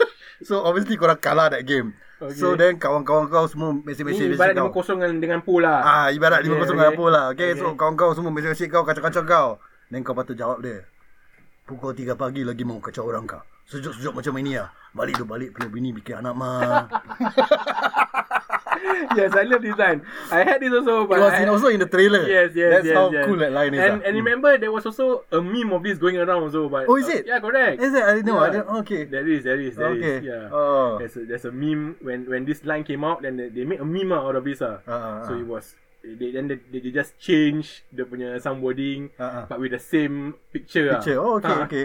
[0.48, 1.96] so obviously korang kalah that game.
[2.20, 2.36] Okay.
[2.36, 4.68] So then kawan-kawan kau semua mesej-mesej Ni ibarat kau.
[4.76, 5.80] 5-0 dengan, dengan pool lah.
[5.80, 6.68] Ah, ibarat Okay, 5-0 okay.
[6.68, 7.24] dengan apa lah.
[7.32, 7.60] Okay, Okay.
[7.64, 9.48] so kawan-kawan semua mesej-mesej kau, kacau-kacau kau.
[9.88, 10.84] Then kau patut jawab dia.
[11.64, 13.40] Pukul 3 pagi lagi mau kacau orang kau.
[13.64, 14.68] Sejuk-sejuk macam ini lah.
[14.92, 16.84] Balik tu balik punya bini bikin anak mah.
[19.16, 20.04] yes, I love this line.
[20.28, 22.28] I had this also, It but was I, in, also in the trailer.
[22.28, 23.24] Yes, yes, That's yes, how yes.
[23.24, 23.80] cool that line is.
[23.80, 24.06] And ah.
[24.06, 26.68] and remember there was also a meme of this going around also.
[26.68, 27.24] But Oh, is it?
[27.24, 27.80] yeah, correct.
[27.80, 28.04] Is it?
[28.04, 28.44] I didn't know.
[28.44, 28.60] I Yeah.
[28.60, 29.02] didn't, okay.
[29.08, 30.04] There is, there is, there is.
[30.04, 30.16] Okay.
[30.28, 30.52] Yeah.
[30.52, 31.00] Oh.
[31.00, 33.80] There's a, there's a meme when when this line came out, then they, they made
[33.80, 34.84] a meme out of this ah.
[34.84, 35.40] Ah, ah, so ah.
[35.40, 39.44] it was they then they, they just change the punya some wording, Ah, ah.
[39.48, 40.92] but with the same picture.
[40.92, 41.00] ah.
[41.00, 41.16] Picture.
[41.16, 41.64] Oh, okay, Ah.
[41.64, 41.84] okay.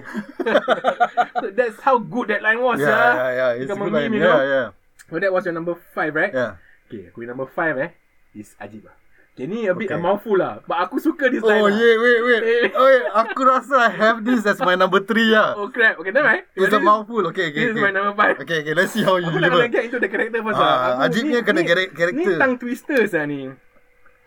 [1.39, 2.79] so that's how good that line was.
[2.79, 3.13] yeah, ah.
[3.15, 3.51] yeah, yeah.
[3.63, 4.11] It's a good a line.
[4.11, 4.43] meme, you Yeah, know?
[4.43, 4.67] yeah.
[5.07, 6.33] So that was your number five, right?
[6.33, 6.59] Yeah.
[6.85, 7.91] Okay, aku number five eh
[8.33, 8.97] is Ajib lah.
[9.33, 9.95] Okay, ni a bit Okay.
[9.95, 10.59] a mouthful lah.
[10.67, 11.79] But aku suka this line Oh lah.
[11.79, 12.41] yeah, wait, wait.
[12.75, 13.07] Oh, yeah.
[13.15, 15.55] aku rasa I have this as my number three lah.
[15.55, 15.95] Oh crap.
[15.95, 16.43] Okay, never mind.
[16.53, 17.23] It's a mouthful.
[17.31, 17.95] Okay, okay, This is my okay.
[17.95, 18.35] number five.
[18.35, 18.73] Okay, okay.
[18.75, 19.63] Let's see how you Aku nak deliver.
[19.63, 20.75] kena get into the character first Ah, lah.
[20.75, 22.19] Aku- Ajib ni- kena ni- charac- character.
[22.19, 23.39] Ni tongue twisters lah ni.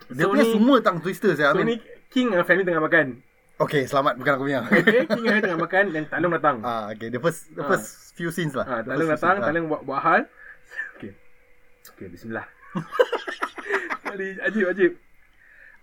[0.08, 1.52] Dia So punya ni- semua tongue twister saya.
[1.52, 1.76] So I ni
[2.08, 3.22] King and family tengah makan.
[3.56, 4.60] okay, selamat bukan aku punya.
[4.64, 6.56] Okay, King family tengah makan dan Talong datang.
[6.60, 7.08] Ah, okay.
[7.08, 7.68] The first, the Ah.
[7.68, 8.64] first few scenes lah.
[8.64, 9.46] Ah, first few datang, scenes, ah.
[9.48, 10.20] Talong buat, buat hal.
[10.96, 11.12] Okay.
[11.88, 12.46] Okay, bismillah.
[14.02, 14.92] Kali ajib, ajib.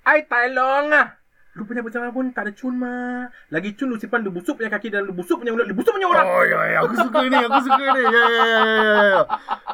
[0.04, 1.19] Ai Talong ah.
[1.60, 3.28] Lu punya bersama pun tak ada cun mah.
[3.52, 5.92] Lagi cun lu simpan lu busuk punya kaki dan lu busuk punya mulut, lu busuk
[5.92, 6.24] punya orang.
[6.24, 6.78] Oh, ya, ya.
[6.88, 7.36] Aku suka ni.
[7.36, 8.00] Aku suka ni.
[8.00, 9.22] Ya, ya, ya, ya, ya.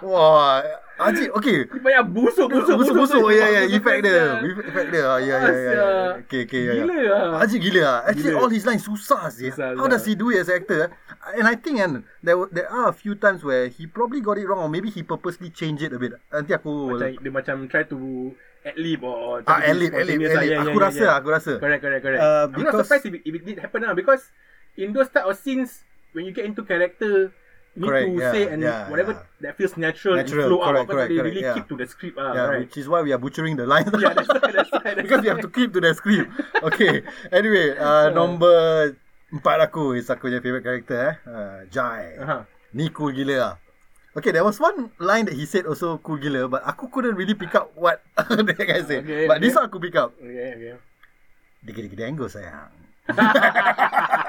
[0.01, 0.65] Wah.
[0.95, 1.67] Ajib, okay.
[1.67, 3.21] Ni banyak busuk, busuk, Busuk, busuk.
[3.29, 3.61] Ya, ya.
[3.67, 4.25] Busuk, Effect dia.
[4.41, 5.03] Effect dia.
[5.05, 5.87] Ah, Ya, ya, ya, ya.
[6.25, 6.61] Okay, okay.
[6.65, 6.81] ya, ya.
[6.81, 7.43] Gila lah.
[7.43, 7.97] Ajib gila lah.
[8.07, 8.41] Actually, Gila.
[8.41, 9.51] all his lines susah sih.
[9.51, 10.87] Susah, How does he do it as an actor?
[10.87, 10.89] eh?
[11.37, 14.47] And I think kan, there there are a few times where he probably got it
[14.47, 16.15] wrong or maybe he purposely changed it a bit.
[16.31, 16.95] Nanti aku...
[16.95, 18.31] Macam dia macam try to
[18.65, 20.41] ad-lib or Ah, try to be ad-lib, ad-lib, spontaneous lah.
[20.41, 20.51] ad-lib.
[20.51, 21.15] Yeah, Aku yeah, rasa, yeah.
[21.15, 21.51] aku rasa.
[21.61, 22.21] Correct, correct, correct.
[22.21, 24.23] Uh, I'm not because- surprised if it, if it did happen lah because
[24.75, 27.29] in those type of scenes when you get into character
[27.75, 29.43] you need Correct, to yeah, say and yeah, whatever yeah.
[29.43, 30.87] that feels natural, Natural, and flow correct, out.
[30.87, 31.55] Correct, correct, they correct, really yeah.
[31.59, 32.59] keep to the script ah, Yeah, right.
[32.63, 33.91] which is why we are butchering the lines.
[33.99, 34.79] yeah, that's why, that's why.
[34.95, 35.33] That's because we why.
[35.35, 36.31] have to keep to the script.
[36.63, 37.03] Okay.
[37.35, 38.95] Anyway, uh, number
[39.27, 41.13] empat aku is aku punya favourite character eh.
[41.27, 42.15] Uh, Jai.
[42.15, 42.41] Uh-huh.
[42.71, 43.53] Ni cool gila lah.
[44.15, 47.35] Okay, there was one line that he said also cool gila, but aku couldn't really
[47.35, 49.03] pick up what that guy said.
[49.03, 49.59] Okay, but this okay.
[49.59, 50.15] one aku pick up.
[50.15, 50.75] Okay, okay.
[51.67, 52.71] Dikit-dikit angle sayang.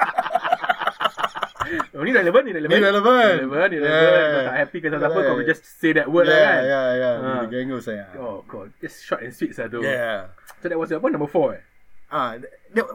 [1.97, 2.79] Oh, ni relevant, ni relevant.
[2.79, 3.37] Ni relevant.
[3.43, 3.91] Relevant, ni Yeah.
[3.91, 4.31] relevant.
[4.31, 5.29] Kau tak happy ke tak apa, Yeah.
[5.35, 6.63] kau just say that word lah yeah, kan.
[6.63, 7.15] yeah, yeah.
[7.17, 7.27] Ah.
[7.43, 8.13] Dikit-dikit angle sayang.
[8.23, 8.69] Oh, God.
[8.79, 9.83] Just short and sweet lah tu.
[9.83, 10.31] Yeah.
[10.63, 11.07] So that was apa?
[11.11, 11.63] Number four eh?
[12.07, 12.87] Ah, th-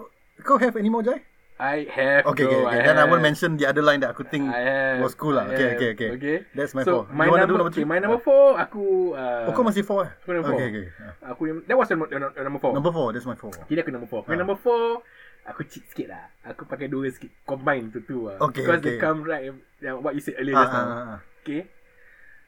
[0.48, 1.20] kau have any more Jai?
[1.62, 2.74] I have Okay, okay, okay.
[2.74, 3.28] I Then I will have.
[3.30, 4.98] mention the other line that aku think I have.
[4.98, 5.46] was cool lah.
[5.46, 5.78] Okay, have.
[5.78, 6.10] okay, okay.
[6.18, 6.38] Okay.
[6.58, 7.14] That's my so, four.
[7.14, 7.86] My You number, do number three?
[7.86, 9.14] Okay, my number four, aku...
[9.14, 10.12] Uh, Oh, kau masih four eh?
[10.18, 10.58] Aku number four.
[10.58, 10.86] Okay, okay.
[11.22, 12.72] Aku that was the, the, the number four.
[12.74, 13.54] Number four, that's my four.
[13.70, 14.26] Kira aku number four.
[14.26, 14.42] My Ah.
[14.42, 15.06] number four,
[15.46, 16.34] aku cheat sikit lah.
[16.50, 17.30] Aku pakai dua sikit.
[17.46, 18.42] Combine tu tu lah.
[18.42, 18.98] Okay, Because okay.
[18.98, 20.82] they come right, yang what you said earlier Ah, just now.
[20.82, 21.20] ah, ah.
[21.46, 21.62] Okay.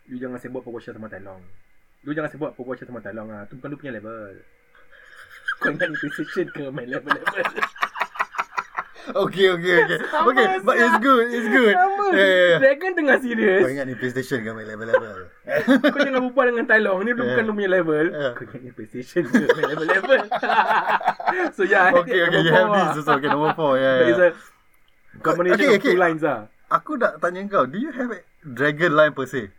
[0.10, 1.46] You jangan sebut proportion sama talong.
[2.02, 3.46] You jangan sebut proportion sama talong lah.
[3.46, 4.42] Tu bukan lu punya level.
[5.62, 7.46] Kau ingat ni precision ke main level-level?
[9.24, 9.98] Okay, okay, okay.
[10.08, 11.76] Sama Okay, but it's good, it's good.
[11.76, 12.06] Sama.
[12.14, 12.60] Yeah, yeah, yeah.
[12.64, 13.62] Dragon tengah Kau serius.
[13.68, 15.18] ingat ni PlayStation ke main level-level?
[15.94, 17.20] Kau jangan berbual dengan Talong Ni Yeah.
[17.20, 18.32] bukan lu punya level Yeah.
[18.34, 20.20] Kau ingat ni PlayStation ke main level-level
[21.58, 23.20] So yeah okay, okay, you have this also.
[23.20, 24.32] Okay, number four, yeah, But it's yeah.
[24.32, 25.98] a combination Okay, of two okay.
[26.00, 29.52] lines lah Aku nak tanya kau, do you have a dragon line per se?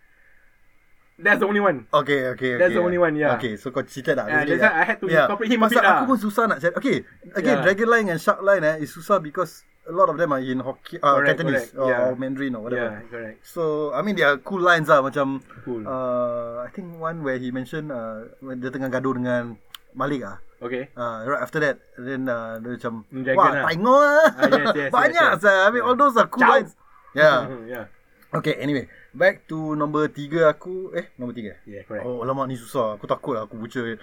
[1.14, 2.59] That's the only one Okay, okay, okay.
[2.59, 3.38] That's the only one, yeah.
[3.38, 4.27] Okay, so kau cerita tak?
[4.27, 5.94] Ah, basically, that's why I had to incorporate him a Pasal bit lah.
[5.94, 6.74] aku pun susah nak cari.
[6.74, 6.96] Okay,
[7.38, 7.62] again, Yeah.
[7.62, 10.59] dragon line and shark line eh, is susah because a lot of them are in
[10.59, 12.03] Hokkien, uh, Correct, Cantonese correct, or, yeah.
[12.03, 12.98] or Mandarin or whatever.
[12.98, 15.05] Yeah correct So, I mean, they are cool lines lah.
[15.05, 15.87] Macam, Cool.
[15.87, 19.55] uh, I think one where he mentioned uh, when dia tengah gaduh dengan
[19.94, 20.42] Malik ah.
[20.59, 23.64] Okay Uh, right after that, then uh, dia macam, Dragon wah, lah.
[23.70, 24.27] tengok ah.
[24.35, 25.46] Ah, yes, yes, Banyak yes, yes.
[25.46, 25.59] sah.
[25.62, 26.59] I mean, all those are cool Ciao.
[26.59, 26.72] lines.
[27.14, 27.46] Yeah.
[27.70, 27.87] Yeah
[28.35, 28.90] Okay, anyway.
[29.14, 30.90] Back to number tiga aku.
[30.90, 31.55] Eh, number tiga?
[31.64, 32.98] Yeah correct Oh, lama ni susah.
[32.98, 33.94] Aku takut lah aku butcher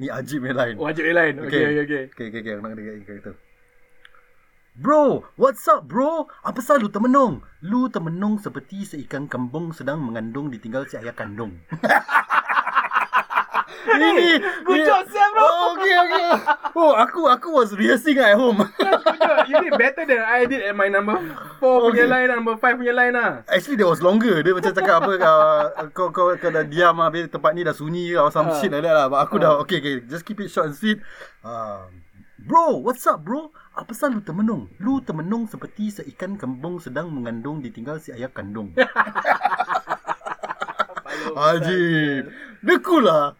[0.00, 0.76] ni Ajib punya line.
[0.80, 2.52] Wajib yang lain Okay okay okay Okay, okay, okay.
[2.56, 3.34] Aku nak kena karakter.
[4.74, 6.26] Bro, what's up bro?
[6.42, 7.46] Apa sah lu termenung?
[7.62, 11.62] Lu termenung seperti seikan kembung sedang mengandung ditinggal si ayah kandung.
[13.84, 14.28] Ini
[14.62, 15.42] good ini- job, Sam, bro.
[15.42, 16.24] Oh, okay, okay.
[16.72, 18.64] Oh, aku aku was rehearsing at home.
[19.44, 22.06] You did better than I did at my number 4 punya Okay.
[22.06, 24.40] line Number 5 punya line lah Actually there was longer.
[24.40, 27.72] Dia macam cakap apa uh, kau, kau, kau dah diam lah Habis tempat ni dah
[27.72, 28.56] sunyi Or some Ah.
[28.56, 29.06] shit like that lah.
[29.06, 29.94] But aku dah Okay okay.
[30.02, 30.98] Just keep it short and sweet.
[31.40, 31.86] Uh,
[32.40, 33.48] Bro what's up bro?
[33.72, 34.68] Apa sah lu termenung?
[34.78, 38.72] Lu termenung seperti Seikan kembung sedang mengandung Ditinggal si ayah kandung.
[41.34, 42.30] Ajib.
[42.60, 42.76] Dia.
[42.80, 43.36] Cool lah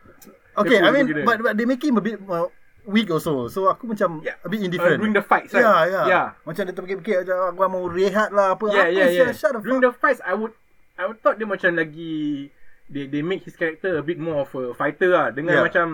[0.54, 2.46] Okay I mean but, but they make him a bit uh,
[2.84, 4.36] Weak also So aku macam Yeah.
[4.44, 6.04] A bit uh, indifferent During the fights right Yeah, yeah.
[6.04, 8.64] Yeah Macam dia terpikir-pikir macam aku mau rehat lah apa.
[8.68, 9.30] Yeah, apa yeah, sia, yeah.
[9.32, 9.88] Shut the During fuck.
[9.88, 10.52] the fights, I would,
[11.00, 12.52] I would thought dia macam lagi,
[12.92, 15.32] they they make his character a bit more of a fighter lah.
[15.32, 15.66] Dengan Yeah.
[15.66, 15.86] macam,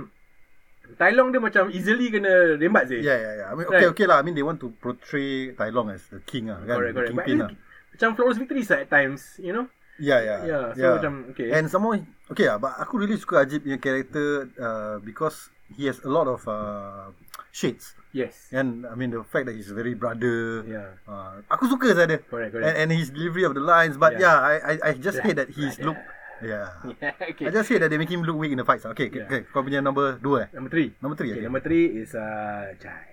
[0.98, 2.98] Tai Long dia macam easily kena rembat je.
[2.98, 3.46] Yeah, yeah, yeah.
[3.46, 3.94] I mean, okay, Right.
[3.94, 4.18] okay lah.
[4.18, 6.82] I mean, they want to portray Tai Long as the king lah, kan?
[6.82, 7.14] Correct, the correct.
[7.14, 7.50] But kingpin lah.
[7.94, 9.70] macam flawless victories lah at times, you know?
[10.00, 11.54] Yeah, yeah, Yeah, so macam, okay.
[11.54, 12.56] And some more, okay lah.
[12.56, 17.10] But aku really suka Ajib punya character uh, because he has a lot of uh,
[17.50, 17.94] shades.
[18.10, 18.50] Yes.
[18.50, 20.66] And I mean, the fact that he's very brother.
[20.66, 20.98] Yeah.
[21.06, 22.18] Uh, aku suka saya dia.
[22.26, 22.66] Correct, correct.
[22.66, 23.94] And, and his delivery of the lines.
[23.94, 24.38] But yeah, Yeah.
[24.42, 25.98] I, I, I just hate that he's look.
[25.98, 26.06] Yeah.
[26.40, 26.72] Yeah,
[27.20, 27.46] okay.
[27.46, 28.88] I just hate that they make him look weak in the fights.
[28.96, 29.28] Okay, okay, Yeah.
[29.28, 29.40] okay.
[29.52, 30.56] Kau punya number dua eh?
[30.56, 30.88] Number three.
[30.96, 31.44] Number three, Okay, okay.
[31.44, 33.12] number three is uh, Jai.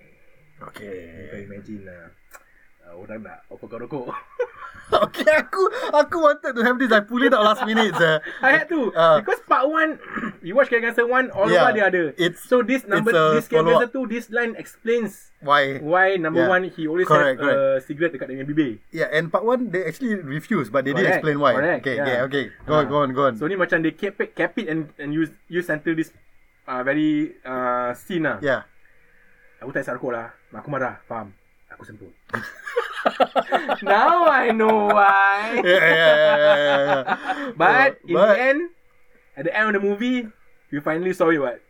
[0.56, 1.44] You can Okay.
[1.44, 2.08] imagine uh,
[2.88, 4.08] Ah, Orang nak offer kau rokok.
[5.04, 5.60] okay, aku
[5.92, 6.88] aku wanted to have this.
[6.88, 7.92] I pull it out last minute.
[7.94, 8.16] sir.
[8.40, 9.20] I had to Ah.
[9.20, 10.00] because part one,
[10.40, 12.02] you watch Kill Gangster one, all Yeah, over dia ada.
[12.16, 13.44] it's- so this number, this.
[13.44, 15.78] Gangster two, this line explains Why?
[15.84, 16.50] why number Yeah.
[16.50, 18.80] one he always Correct, have a cigarette dekat dengan bibir.
[18.88, 21.52] Yeah, and part one they actually refused, but they did Correct, explain why.
[21.54, 22.24] correct, okay, yeah.
[22.24, 22.64] okay, okay.
[22.64, 22.80] Go Ah.
[22.80, 23.34] on, go on, go on.
[23.36, 26.10] So ni macam they cap it, cap it and and use use until this
[26.64, 28.40] uh, very uh, scene lah.
[28.40, 28.64] yeah.
[29.60, 30.26] Aku tak isap rokok lah.
[30.56, 31.36] Aku marah, faham?
[31.78, 32.10] Aku semput.
[33.86, 35.56] Now I know why.
[35.62, 37.02] Yeah, yeah, yeah, yeah, yeah.
[37.54, 38.60] But Uh, in but- the end,
[39.38, 40.26] at the end of the movie,
[40.74, 41.62] you finally saw it what?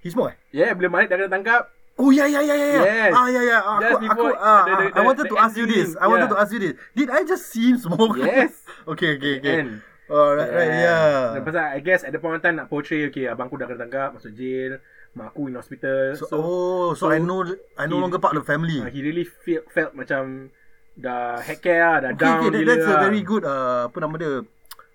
[0.00, 0.38] He smoke eh?
[0.54, 2.82] Yeah, bila Malik dah kena tangkap, Oh yeah yeah yeah yeah.
[2.82, 3.10] Yes.
[3.14, 3.60] Ah yeah yeah.
[3.62, 5.94] Aku, Just aku, before ah, the- the- I wanted the to ask you this.
[5.94, 6.34] I wanted yeah.
[6.34, 6.74] to ask you this.
[6.94, 8.18] Did I just see him smoke?
[8.18, 8.50] Yes.
[8.94, 9.54] okay okay okay.
[9.62, 9.78] End.
[10.06, 11.32] Oh right right yeah.
[11.32, 13.80] Dan pasal I guess at the point of time nak portray okay abangku dah kena
[13.80, 14.76] tangkap masuk jail,
[15.12, 16.12] mak aku in hospital.
[16.12, 17.40] So, So, oh so, so I know
[17.74, 18.78] I no longer part of the family.
[18.78, 20.52] uh, he really feel, felt macam
[20.94, 23.00] dah heck care lah, dah okay, down okay, that, that's a lah.
[23.02, 24.32] very good uh, apa nama dia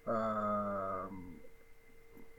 [0.05, 1.03] uh,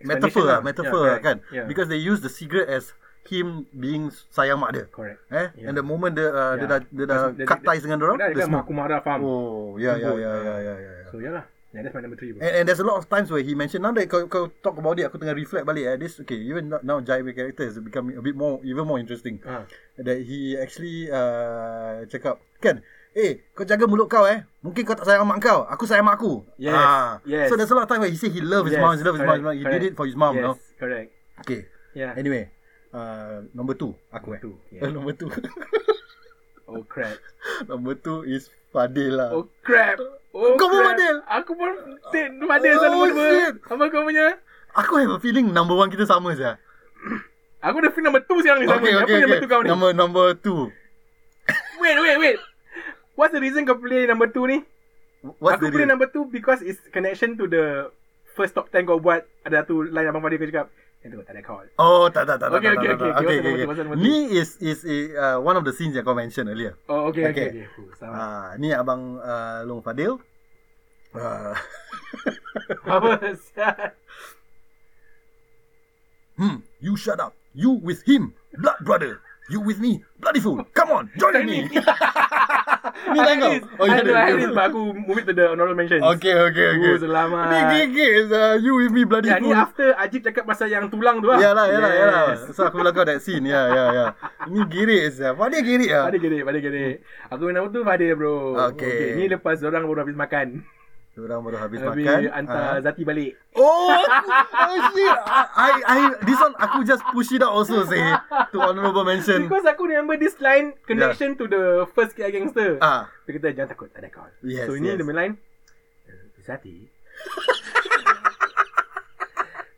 [0.00, 0.60] metaphor lah, lah.
[0.62, 1.36] metaphor Yeah, lah, kan.
[1.50, 1.66] Yeah.
[1.66, 2.94] because they use the cigarette as
[3.26, 5.20] him being sayang mak dia Correct.
[5.28, 5.68] eh Yeah.
[5.68, 6.70] and the moment dia uh, dia Yeah.
[6.72, 8.64] dah dia dah Dia- cut dia- ties dengan dia orang Dah dia kan mak smoke
[8.64, 9.20] aku marah faham.
[9.20, 10.18] oh ya ya Sibuk.
[10.18, 11.04] ya ya ya ya ya.
[11.06, 11.44] So yalah.
[11.70, 12.42] Yeah, that's my number three bro.
[12.42, 14.74] And, and there's a lot of times where he mentioned now that kau, kau talk
[14.74, 18.18] about it aku tengah reflect balik eh this okay even now, Jai character is becoming
[18.18, 19.62] a bit more even more interesting Ah.
[19.94, 22.82] that he actually uh, cakap kan
[23.14, 26.18] eh kau jaga mulut kau eh mungkin kau tak sayang mak kau aku sayang mak
[26.18, 27.22] aku Yes, ah.
[27.22, 27.46] yes.
[27.46, 29.06] so there's a lot of time where he say he love his Yes, mom he
[29.06, 29.74] love his mom, correct, he correct.
[29.78, 31.08] did it for his mom yes, no correct.
[31.46, 32.18] okay Yeah.
[32.18, 32.50] anyway
[32.90, 34.90] uh, number two aku eh Two, yeah.
[34.98, 35.30] number two
[36.66, 37.18] Oh crap.
[37.70, 39.98] number two is Fadil lah Oh crap.
[40.30, 40.82] Oh Kau pun.
[40.84, 41.16] Fadil?
[41.26, 41.72] Aku pun
[42.08, 43.50] Tik Fadil Oh, dua.
[43.66, 44.38] Apa kau punya?
[44.70, 46.54] aku have a feeling number one kita sama saja
[47.60, 48.78] Aku dah feel number two sekarang ni sama.
[48.78, 49.68] okay Apa okay number okay two kau ni?
[49.68, 50.60] number number two
[51.76, 52.38] Wait, wait, wait.
[53.16, 54.62] What's the reason kau play number two ni?
[55.36, 57.90] what's aku the play number two because it's connection to the
[58.32, 59.26] first top 10 kau buat.
[59.42, 60.66] Ada satu line Abang Fadil kau cakap.
[61.00, 61.64] Yang tu tak ada call.
[61.80, 62.52] Oh, tak tak tak.
[62.52, 63.16] Okay, tak, okay, tak, okay, tak.
[63.24, 63.36] okay.
[63.40, 63.96] okay, okay, okay.
[63.96, 64.84] Ni is is
[65.16, 66.76] uh, one of the scenes yang kau mention earlier.
[66.92, 67.64] Oh, okay, okay, Okay.
[67.64, 68.04] okay.
[68.04, 70.20] Ah, ni abang uh, Long Fadil.
[71.16, 71.56] Uh,
[73.00, 73.16] Apa?
[76.38, 77.32] hmm, you shut up.
[77.56, 79.24] You with him, blood brother.
[79.48, 80.62] You with me, bloody fool.
[80.76, 81.66] Come on, join me.
[83.10, 83.52] Ni had kau.
[83.80, 84.36] Oh, ada.
[84.36, 86.04] This, but aku move it to the honorable mentions.
[86.04, 86.92] Okay, okay, okay.
[86.94, 87.44] Oh, selamat.
[87.48, 89.56] Ni gigit is uh, you with me, bloody Ya, ni fool.
[89.56, 91.40] after Ajib cakap pasal yang tulang tu lah.
[91.40, 92.24] Yalah, yalah, yalah.
[92.36, 92.52] Yes.
[92.52, 93.48] So aku bilang kau that scene.
[93.48, 94.04] Ya, ya, ya.
[94.46, 95.16] Ni girit is.
[95.18, 96.06] Fadil girit ah.
[96.10, 96.96] Fadil gerik, Fadil gerik.
[97.32, 98.58] Aku nama tu Fadil bro.
[98.74, 99.16] Okay.
[99.16, 100.62] Ni lepas orang baru habis makan.
[101.20, 102.20] Orang baru habis Habis makan.
[102.32, 102.80] hantar Ah.
[102.80, 103.36] Zati balik.
[103.52, 105.16] Oh, aku, oh shit.
[105.52, 108.00] I, I, this one aku just push it out also say
[108.50, 109.44] to honorable mention.
[109.44, 112.78] Because aku remember this line connection to the first KI gangster.
[112.78, 114.32] Ah, Dia kata jangan takut, tak ada kawan.
[114.40, 114.96] Yes, so ini yes.
[114.96, 115.34] dia punya line.
[116.06, 116.74] "Eh, Zati.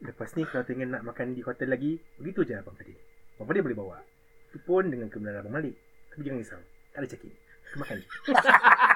[0.03, 2.99] Lepas ni kalau tengah nak makan di hotel lagi, begitu je Abang Fadil.
[3.39, 3.99] Abang Fadil boleh bawa.
[4.51, 5.79] Itu pun dengan kebenaran Abang Malik.
[6.11, 6.61] Tapi jangan risau.
[6.93, 7.33] Tak ada check-in.
[7.33, 7.97] Kita makan.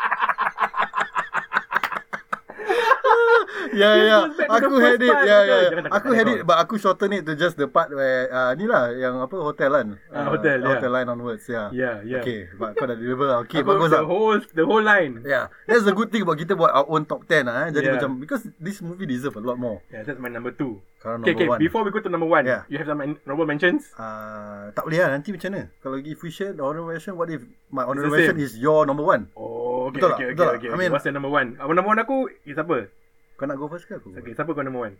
[3.76, 4.20] yeah, yeah.
[4.24, 5.06] goes back to Aku had it.
[5.06, 5.60] Yeah, yeah.
[5.68, 8.50] Jangan takut, Aku had it, but aku shorten it to just the part where uh,
[8.52, 9.86] ni lah yang apa hotel kan.
[10.08, 10.68] Ah, hotel, yeah.
[10.72, 11.44] Hotel line onwards.
[11.46, 11.68] Yeah.
[11.70, 12.22] Yeah, yeah.
[12.24, 13.38] Okay, but kau dah deliver lah.
[13.44, 14.08] Okay, bagus the lah.
[14.08, 15.20] whole the whole line.
[15.22, 17.68] Yeah, that's the good thing about kita buat our own top 10 lah.
[17.68, 17.76] Eh.
[17.76, 17.94] Jadi Yeah.
[18.00, 19.84] macam because this movie deserve a lot more.
[19.88, 20.80] Yeah, that's my number two.
[20.96, 21.48] Kalau Okay, number okay.
[21.52, 21.58] one.
[21.60, 22.64] Before we go to number one, Yeah.
[22.66, 23.92] you have some honorable mentions.
[23.94, 27.28] Uh, tak boleh lah nanti macam mana Kalau if we share the honorable mention What
[27.28, 30.54] if my honorable mention is your number one Oh, okay, Betul okay, okay, tak?
[30.58, 30.68] okay.
[30.72, 31.54] I mean- What's your number one?
[31.56, 32.90] Apa number one aku is apa?
[33.36, 34.12] Kau nak go first ke aku?
[34.14, 34.96] Okay, siapa kau number one?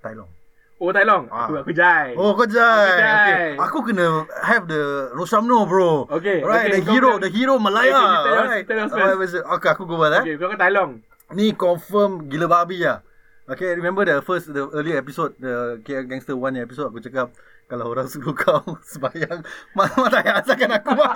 [0.00, 0.30] Tai Long
[0.78, 1.30] Oh, Tai Long.
[1.30, 1.46] Ah.
[1.46, 2.14] Aku, aku Jai.
[2.16, 3.14] Oh kau Jai Aku Jai.
[3.22, 3.50] okay.
[3.56, 4.06] Aku kena
[4.40, 8.32] have the Rosamno bro Okay, Right okay, the kau hero bilang- The hero Malaya Okay,
[8.32, 8.64] right?
[8.64, 9.38] tell us Alright, first.
[9.38, 10.90] Okay aku go first eh Okay, kau kau Tai Long.
[11.30, 12.98] Ni confirm gila babi lah
[13.44, 17.30] Okay remember the first The earlier episode The KL Gangster 1 yang episode Aku cakap
[17.64, 19.42] Kalau orang suruh kau Sebayang
[19.72, 21.10] Mama tak payah asalkan aku tak.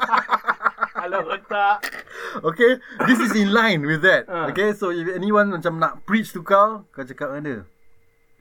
[2.42, 4.48] Okay This is in line with that Ah.
[4.48, 7.58] Okay so if anyone Macam nak preach to kau Kau cakap dengan dia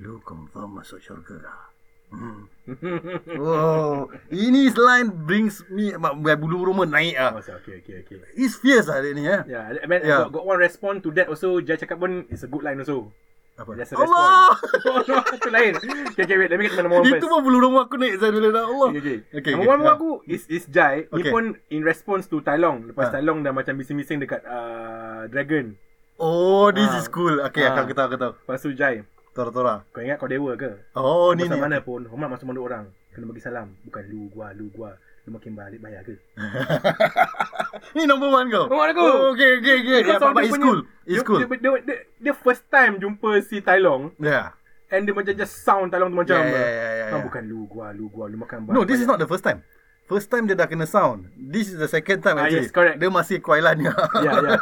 [0.02, 1.60] Lu confirm masuk syurga lah
[2.06, 2.48] Hmm.
[3.42, 7.34] Wow Ini line brings me mak- Bulu roma naik ah.
[7.34, 8.18] Oh, okay, okay, okay.
[8.36, 10.30] It's fierce lah ni eh Yeah, I mean, Yeah.
[10.30, 11.60] got, got one respond to that also.
[11.60, 13.10] Jai cakap pun it's a good line also.
[13.56, 13.72] Apa?
[13.74, 15.00] That's a Allah oh,
[15.40, 15.74] itu lain.
[16.12, 16.52] Okay, okay, wait.
[16.52, 17.32] Let me get to my number one Itu first.
[17.32, 19.18] pun bulu roma aku naik Saya bila dah Allah Okay, okay.
[19.32, 19.80] Okay, Number okay.
[19.80, 21.08] one aku is is Jai.
[21.08, 21.32] Ni Okay.
[21.32, 22.84] pun in response to Tai Long.
[22.86, 23.12] Lepas Ah.
[23.14, 25.72] Tai Long dah macam bising-bising dekat uh, Dragon.
[26.16, 27.00] Oh this Ah.
[27.00, 27.76] is cool Okay Ah.
[27.78, 29.08] aku tahu aku tahu Lepas tu Jai.
[29.32, 30.72] Tora-tora Kau ingat kau dewa ke?
[30.94, 34.52] Oh ni ni mana pun Hormat masuk mulut orang Kena bagi salam Bukan lu gua
[34.52, 36.16] Lu gua Lu makin balik bayar ke
[37.92, 38.66] Ni number one kau.
[38.66, 39.02] Number one aku.
[39.02, 39.92] Oh, okay, okay, okay.
[39.92, 40.80] Yeah, Because but, of but dia it's punya- cool.
[41.04, 41.40] It's dia, cool.
[41.40, 44.56] Dia, dia, dia, dia first time jumpa si Tai Long Yeah.
[44.90, 47.26] and dia macam just sound Tai Long tu macam Yeah, yeah, yeah, yeah, "Kau yeah.
[47.26, 49.62] bukan lu gua, lu gua, lu makan No, this is not the first time.
[50.06, 51.34] First time dia dah kena sound.
[51.34, 52.70] This is the second time Ah, actually.
[52.70, 53.02] yes, correct.
[53.02, 53.82] Dia masih Kuailan.
[53.82, 53.90] Ya,
[54.22, 54.54] ya.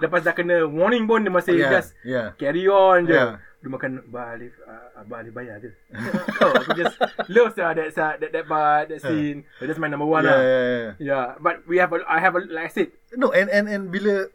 [0.00, 2.32] Lepas dah kena warning pun dia masih Yeah, just yeah.
[2.34, 3.12] carry on je.
[3.12, 3.36] Yeah.
[3.66, 5.74] Dia makan bar Alif, uh, bar Alif bayar je.
[6.46, 6.94] oh, aku just
[7.26, 9.42] love that, that, that, that, that part, that scene.
[9.58, 10.38] That's my number one Yeah, lah.
[10.38, 10.92] yeah, yeah.
[11.02, 13.90] Yeah, but we have a, I have a, like I said, No, and and and
[13.90, 14.30] bila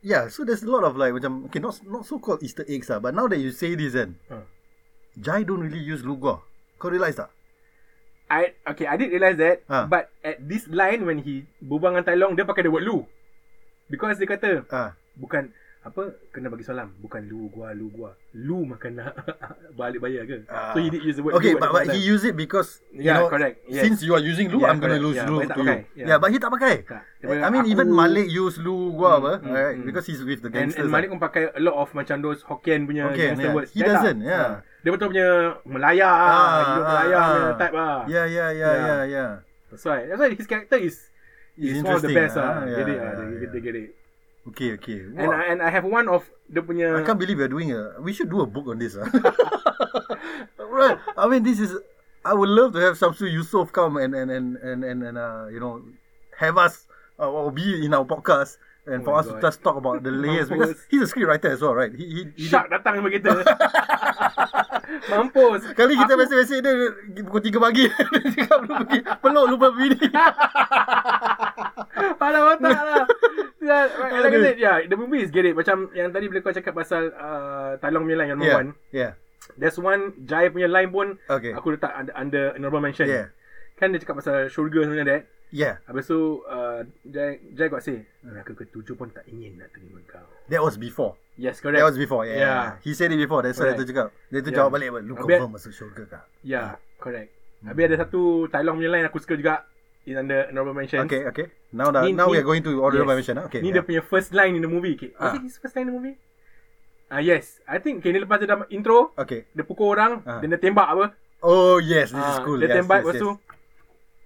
[0.00, 2.88] yeah, so there's a lot of like macam okay, not not so called Easter eggs
[2.88, 4.48] lah, but now that you say this then, Huh.
[5.20, 6.40] Jai don't really use Lugua.
[6.80, 7.28] Kau realise tak?
[8.32, 9.68] I okay, I did realise that.
[9.68, 9.84] Ah.
[9.84, 13.04] But at this line when he berbual dengan Tai Long, dia pakai the word lu.
[13.92, 15.52] Because dia kata Ah, bukan
[15.82, 19.18] apa kena bagi salam bukan lu gua lu gua lu makan nak
[19.78, 20.70] balik bayar ke Ah.
[20.70, 23.18] so he did use the word okay, but, but he use it because you Yeah,
[23.18, 23.66] know, correct.
[23.66, 23.82] Yes.
[23.82, 25.10] since you are using Lu, Yeah, I'm gonna correct.
[25.10, 25.78] lose Yeah, Lu to pakai.
[25.90, 25.98] you.
[25.98, 26.06] Yeah.
[26.06, 26.74] Yeah, but he tak pakai.
[26.86, 27.02] Tak.
[27.26, 27.98] I mean, even aku.
[27.98, 29.74] Malik use Lu gua apa, mm, right?
[29.74, 29.82] mm.
[29.82, 30.86] Because he's with the and, gangsters.
[30.86, 31.18] and Malik lah.
[31.18, 33.56] pun pakai a lot of macam those Hokkien punya Hokkien, gangster yeah.
[33.58, 34.62] words He doesn't, yeah.
[34.62, 34.86] Ah.
[34.86, 35.28] dia betul punya
[35.66, 37.26] Melaya Ah, ah, hidup ah, Melaya ah.
[37.26, 38.74] punya type lah Yeah, yeah, yeah, Yeah.
[38.78, 39.30] yeah, yeah.
[39.66, 41.10] that's why that's why his character is
[41.58, 42.42] is one of the best ah.
[42.42, 42.70] ah.
[42.70, 43.14] Yeah, Get it, yeah, ah.
[43.18, 43.50] They, yeah.
[43.50, 43.90] they get it.
[44.42, 45.06] Okay, okay.
[45.06, 45.38] And Wow.
[45.38, 47.94] I, and I have one of dia punya I can't believe we're doing a.
[48.02, 48.98] We should do a book on this.
[48.98, 49.06] ah.
[50.58, 50.98] right.
[51.14, 51.78] I mean, this is.
[52.22, 55.46] I would love to have Shamsu Yusof come and and and and and, and uh,
[55.46, 55.82] you know,
[56.38, 56.86] have us
[57.18, 59.46] uh, or be in our podcast and Oh for us to God.
[59.46, 61.94] just talk about the layers because he's a script writer as well, right?
[61.94, 63.30] He he, he Shark datang sama kita
[65.10, 66.72] Mampus Kali kita mesej-mesej dia
[67.24, 69.98] pukul 3 pagi Dia cakap belum pergi Peluk lupa bini
[72.20, 73.04] Alah otak lah
[73.62, 73.86] yeah,
[74.18, 74.76] Like I said Yeah.
[74.84, 78.18] The movie is get it Macam yang tadi bila kau cakap pasal uh, Talong punya
[78.18, 79.12] line yang Yeah one Yeah.
[79.54, 81.54] There's one Jai punya line pun Okay.
[81.54, 83.30] Aku letak under, under honorable mention Yeah.
[83.78, 85.22] Kan dia cakap pasal syurga sebenarnya that?
[85.52, 85.74] Yeah.
[85.86, 90.24] Habis tu uh, Jai, Jai got say Neraka ketujuh pun tak ingin nak terima kau.
[90.48, 91.14] That was before.
[91.36, 91.80] Yes correct.
[91.80, 92.64] That was before yeah, Yeah.
[92.84, 93.78] He said it before That's why Correct.
[93.78, 94.08] dia tu cakap.
[94.28, 94.58] Dia tu Yeah.
[94.64, 97.30] jawab balik Lu confirm masuk syurga kah Yeah correct.
[97.62, 99.62] Habis ada satu Talong punya line aku suka juga
[100.02, 103.06] In under honorable mention Okay okay Now Ni- Now ni- we are going to order
[103.06, 103.46] by mention ah.
[103.46, 103.78] Okay Ni yeah.
[103.78, 105.14] dia punya first line in the movie okay.
[105.14, 105.30] Ah.
[105.30, 106.16] Was it his first line in the movie?
[107.06, 110.42] Ah yes I think okay, ni lepas dia dah intro Okay Dia pukul orang Ah.
[110.42, 113.22] Dia tembak apa Oh yes This is Ah, cool Dia yes, tembak yes, lepas yes.
[113.22, 113.30] tu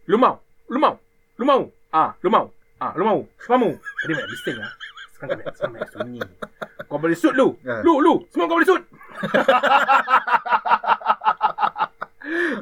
[0.07, 0.95] Lu mau Lu mau
[1.37, 1.61] Lu mau
[1.93, 3.73] Ah lu mau Ah lu mau Semua mau
[4.07, 4.71] Dia banyak bising lah
[5.13, 6.21] Sekarang kau banyak Sekarang banyak sunyi
[6.87, 7.85] Kau boleh shoot lu Ah.
[7.85, 8.83] Lu lu Semua kau boleh shoot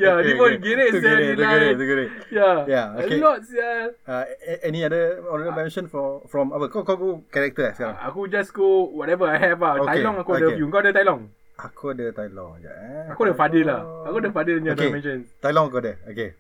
[0.05, 0.61] Ya Okay, dia pun okay.
[0.61, 2.09] gerik Tu sial gerik, dia tu gerik, gerik.
[2.29, 3.17] Ya Yeah, okay.
[3.17, 4.25] A lot sial Uh,
[4.61, 6.69] any other honorable mention for from apa?
[6.69, 7.97] Kau kau go character eh sekarang.
[8.05, 10.57] Aku just go Whatever I have lah Okay, Tai Long aku ada okay.
[10.61, 11.21] view Kau ada Tai Long
[11.55, 13.09] Aku ada Tai Long je eh.
[13.17, 14.93] Aku ada Fadil lah Aku ada Fadil punya Okay.
[14.93, 15.97] dimension Tai Long kau ada.
[16.05, 16.37] Okay.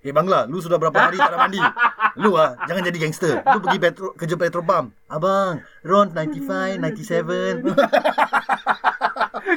[0.00, 1.60] Eh Bangla, lu sudah berapa hari tak ada mandi?
[2.24, 3.44] Lu ah, jangan jadi gangster.
[3.44, 4.96] Lu pergi petro, kerja petrobam.
[5.12, 7.68] Abang, Ron 95, 97.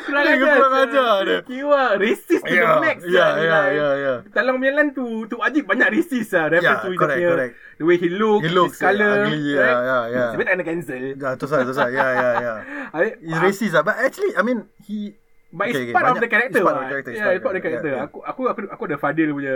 [0.03, 1.39] Kurang Dia ajar kurang ajar dia.
[1.43, 3.73] Kira Racist to the Ya, max ya, lah dia ya, line.
[3.73, 4.13] ya, ya.
[4.29, 7.53] Dalam Milan tu Tu Ajib banyak racist lah Reference Ya, to dia correct, punya correct.
[7.73, 10.25] The way he look He looks, His colour ugly, ya, ya, ya.
[10.33, 11.89] Sebab tak kena cancel Ya, tu salah, tu salah.
[11.89, 12.53] Ya, ya, ya.
[13.17, 13.81] He's racist lah.
[13.81, 15.15] But actually, I mean, he...
[15.49, 17.17] But it's Okay, okay, part of banyak- the character it's part of the character, it's
[17.17, 19.29] Yeah, part it's part of the of character character, Aku aku aku aku ada Fadil
[19.31, 19.55] punya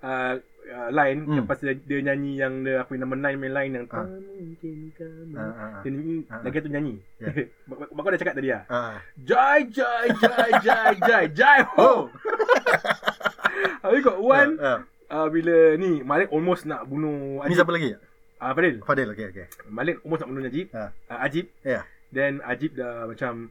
[0.00, 0.32] uh,
[0.66, 1.36] uh, line Hmm.
[1.40, 4.02] Lepas dia, dia nyanyi yang dia Aku nama 9 main line yang Ah.
[4.02, 5.80] Tak mungkin kamu Ah, ah, ah.
[5.80, 6.16] Dia nyanyi.
[6.26, 7.34] Lagi tu nyanyi Yeah.
[7.64, 8.96] Bak- Bak dah cakap tadi Ah.
[9.18, 12.06] Jai Jai Jai Jai Jai Jai Oh!
[12.06, 12.12] Ho
[13.82, 14.74] Habis got one Ya, ya.
[15.14, 17.90] uh, Bila ni Malik almost nak bunuh Ni Ajib siapa lagi?
[17.94, 19.46] uh, Fadil Fadil, okay, okay.
[19.66, 20.90] Malik almost nak bunuh Ajib Ah.
[21.08, 21.84] uh, Ajib Ya.
[22.10, 23.50] Then Ajib dah macam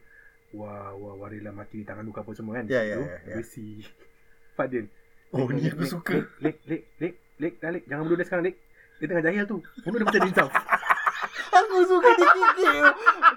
[0.51, 3.35] Wah wah warilah mati di tangan luka apa semua kan Ya, ya, ya, ya.
[3.41, 3.81] Si
[4.57, 4.85] Fadil
[5.33, 6.29] Oh, ni aku suka.
[6.45, 8.55] Lek lek lek lek dah lek Jangan bunuh dia sekarang lek
[9.01, 9.57] Dia tengah jahil tu.
[9.81, 10.49] Bunuh dia macam insaf.
[11.57, 12.83] Aku suka dia kikir.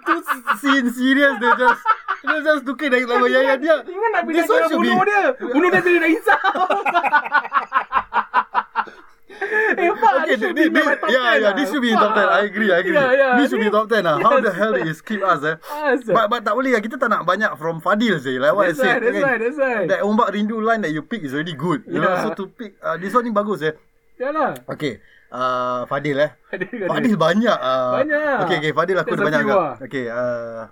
[0.04, 0.14] Tu
[0.60, 1.82] scene serious dia just
[2.26, 3.80] dia just tukar dari lama yaya dia.
[3.80, 4.22] Ingat nak
[4.68, 5.24] should be- bunuh dia.
[5.40, 6.40] Bunuh dia bila dah insaf
[9.80, 11.52] Eh fuck Okay, this this, this, top yeah, 10 yeah, lah.
[11.54, 12.26] this should be top 10.
[12.26, 12.94] I agree, I agree.
[12.94, 13.32] Yeah, yeah.
[13.36, 14.16] This should be top 10 lah.
[14.18, 14.44] How Yes.
[14.46, 15.56] the hell they skip us eh?
[15.60, 16.12] Asal.
[16.12, 16.80] But but tak boleh lah.
[16.80, 18.36] Kita tak nak banyak from Fadil je.
[18.36, 18.94] Like what That's I said.
[18.96, 19.26] right, that's kan.
[19.26, 19.86] right, that's right.
[19.86, 21.84] That ombak rindu line that you pick is already good.
[21.84, 22.24] You know, Yeah.
[22.24, 23.74] so to pick uh, this one ni bagus eh.
[24.16, 24.98] Yalah Okay.
[25.28, 26.30] Uh, Fadil eh.
[26.48, 26.64] Ada.
[26.88, 27.58] Fadil banyak.
[27.58, 28.36] Uh, Banyak.
[28.46, 28.72] Okay, okay.
[28.72, 29.42] Fadil aku ada banyak.
[29.84, 30.04] Okay.
[30.08, 30.70] Uh,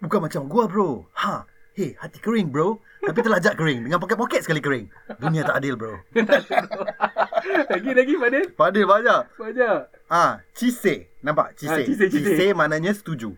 [0.00, 1.04] bukan macam gua bro.
[1.18, 1.44] Ha.
[1.76, 2.80] Hey, hati kering bro.
[3.06, 3.86] Tapi telajak kering.
[3.86, 4.90] Dengan poket-poket sekali kering.
[5.16, 5.94] Dunia tak adil bro.
[7.70, 9.20] Lagi lagi Fadil Fadil banyak.
[9.38, 9.78] Banyak
[10.10, 11.10] Ah, cise.
[11.22, 11.54] Nampak?
[11.54, 11.70] Cise.
[11.70, 12.46] Ah, cise, cise.
[12.54, 13.34] maknanya setuju.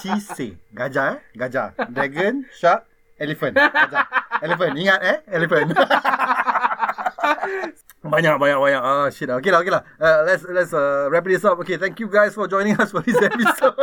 [0.00, 0.56] Cise.
[0.72, 1.18] Gajah eh?
[1.36, 1.76] Gajah.
[1.88, 2.84] Dragon, shark,
[3.16, 3.56] elephant.
[3.56, 4.04] Gajah.
[4.40, 4.72] Elephant.
[4.76, 5.16] Ingat eh?
[5.28, 5.68] Elephant.
[8.02, 8.82] Banyak, banyak, banyak.
[8.82, 9.30] Ah, shit.
[9.30, 9.38] lah.
[9.38, 9.86] Okay lah, okay lah.
[9.96, 11.54] Uh, let's let's uh, wrap this up.
[11.62, 13.78] Okay, thank you guys for joining us for this episode.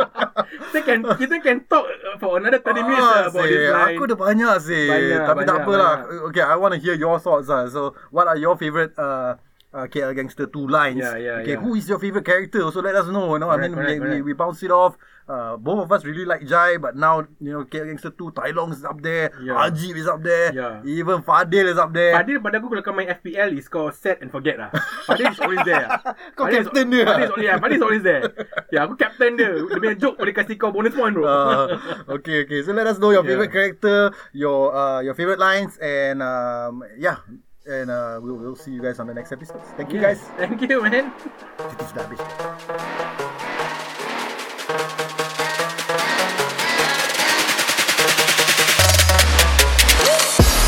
[0.70, 1.82] Kita can kita can talk
[2.22, 3.98] for another 30 minutes Ah, uh, about this line.
[3.98, 4.86] Aku dah banyak sih.
[4.86, 5.94] Banyak, Tapi tak banyak, apa lah.
[6.06, 6.26] banyak.
[6.30, 7.66] Okay, I want to hear your thoughts lah.
[7.66, 9.34] So, what are your favourite uh,
[9.72, 10.98] uh, KL Gangster 2 lines?
[10.98, 11.60] Yeah, yeah, okay, yeah.
[11.60, 12.62] who is your favourite character?
[12.62, 13.34] Also, let us know.
[13.34, 14.24] You know, I Correct, mean, correct, we, correct.
[14.26, 14.96] we, we bounce it off.
[15.30, 18.50] Uh, both of us really like Jai, but now, you know, KL Gangster 2, Tai
[18.50, 19.30] Long is up there.
[19.38, 19.62] Yeah.
[19.62, 20.50] Ajib is up there.
[20.50, 20.82] Yeah.
[20.82, 22.18] Even Fadil is up there.
[22.18, 24.74] Fadil pada aku kalau kau main FPL is kau set and forget lah.
[25.06, 25.86] Fadil is always there.
[26.34, 27.06] Kau Fadil is- captain dia.
[27.06, 28.26] Fadil is, yeah, Fadil is always there.
[28.74, 29.54] Ya, aku captain dia.
[29.54, 31.22] Dia punya joke boleh kasih kau bonus point bro.
[31.26, 31.78] Uh,
[32.18, 32.66] okay, okay.
[32.66, 33.30] So let us know your Yeah.
[33.30, 37.22] favorite character, your uh, your favorite lines, and um, yeah,
[37.70, 39.62] and uh, we'll, see you guys on the next episode.
[39.76, 40.20] Thank you guys.
[40.36, 41.12] Thank you, man.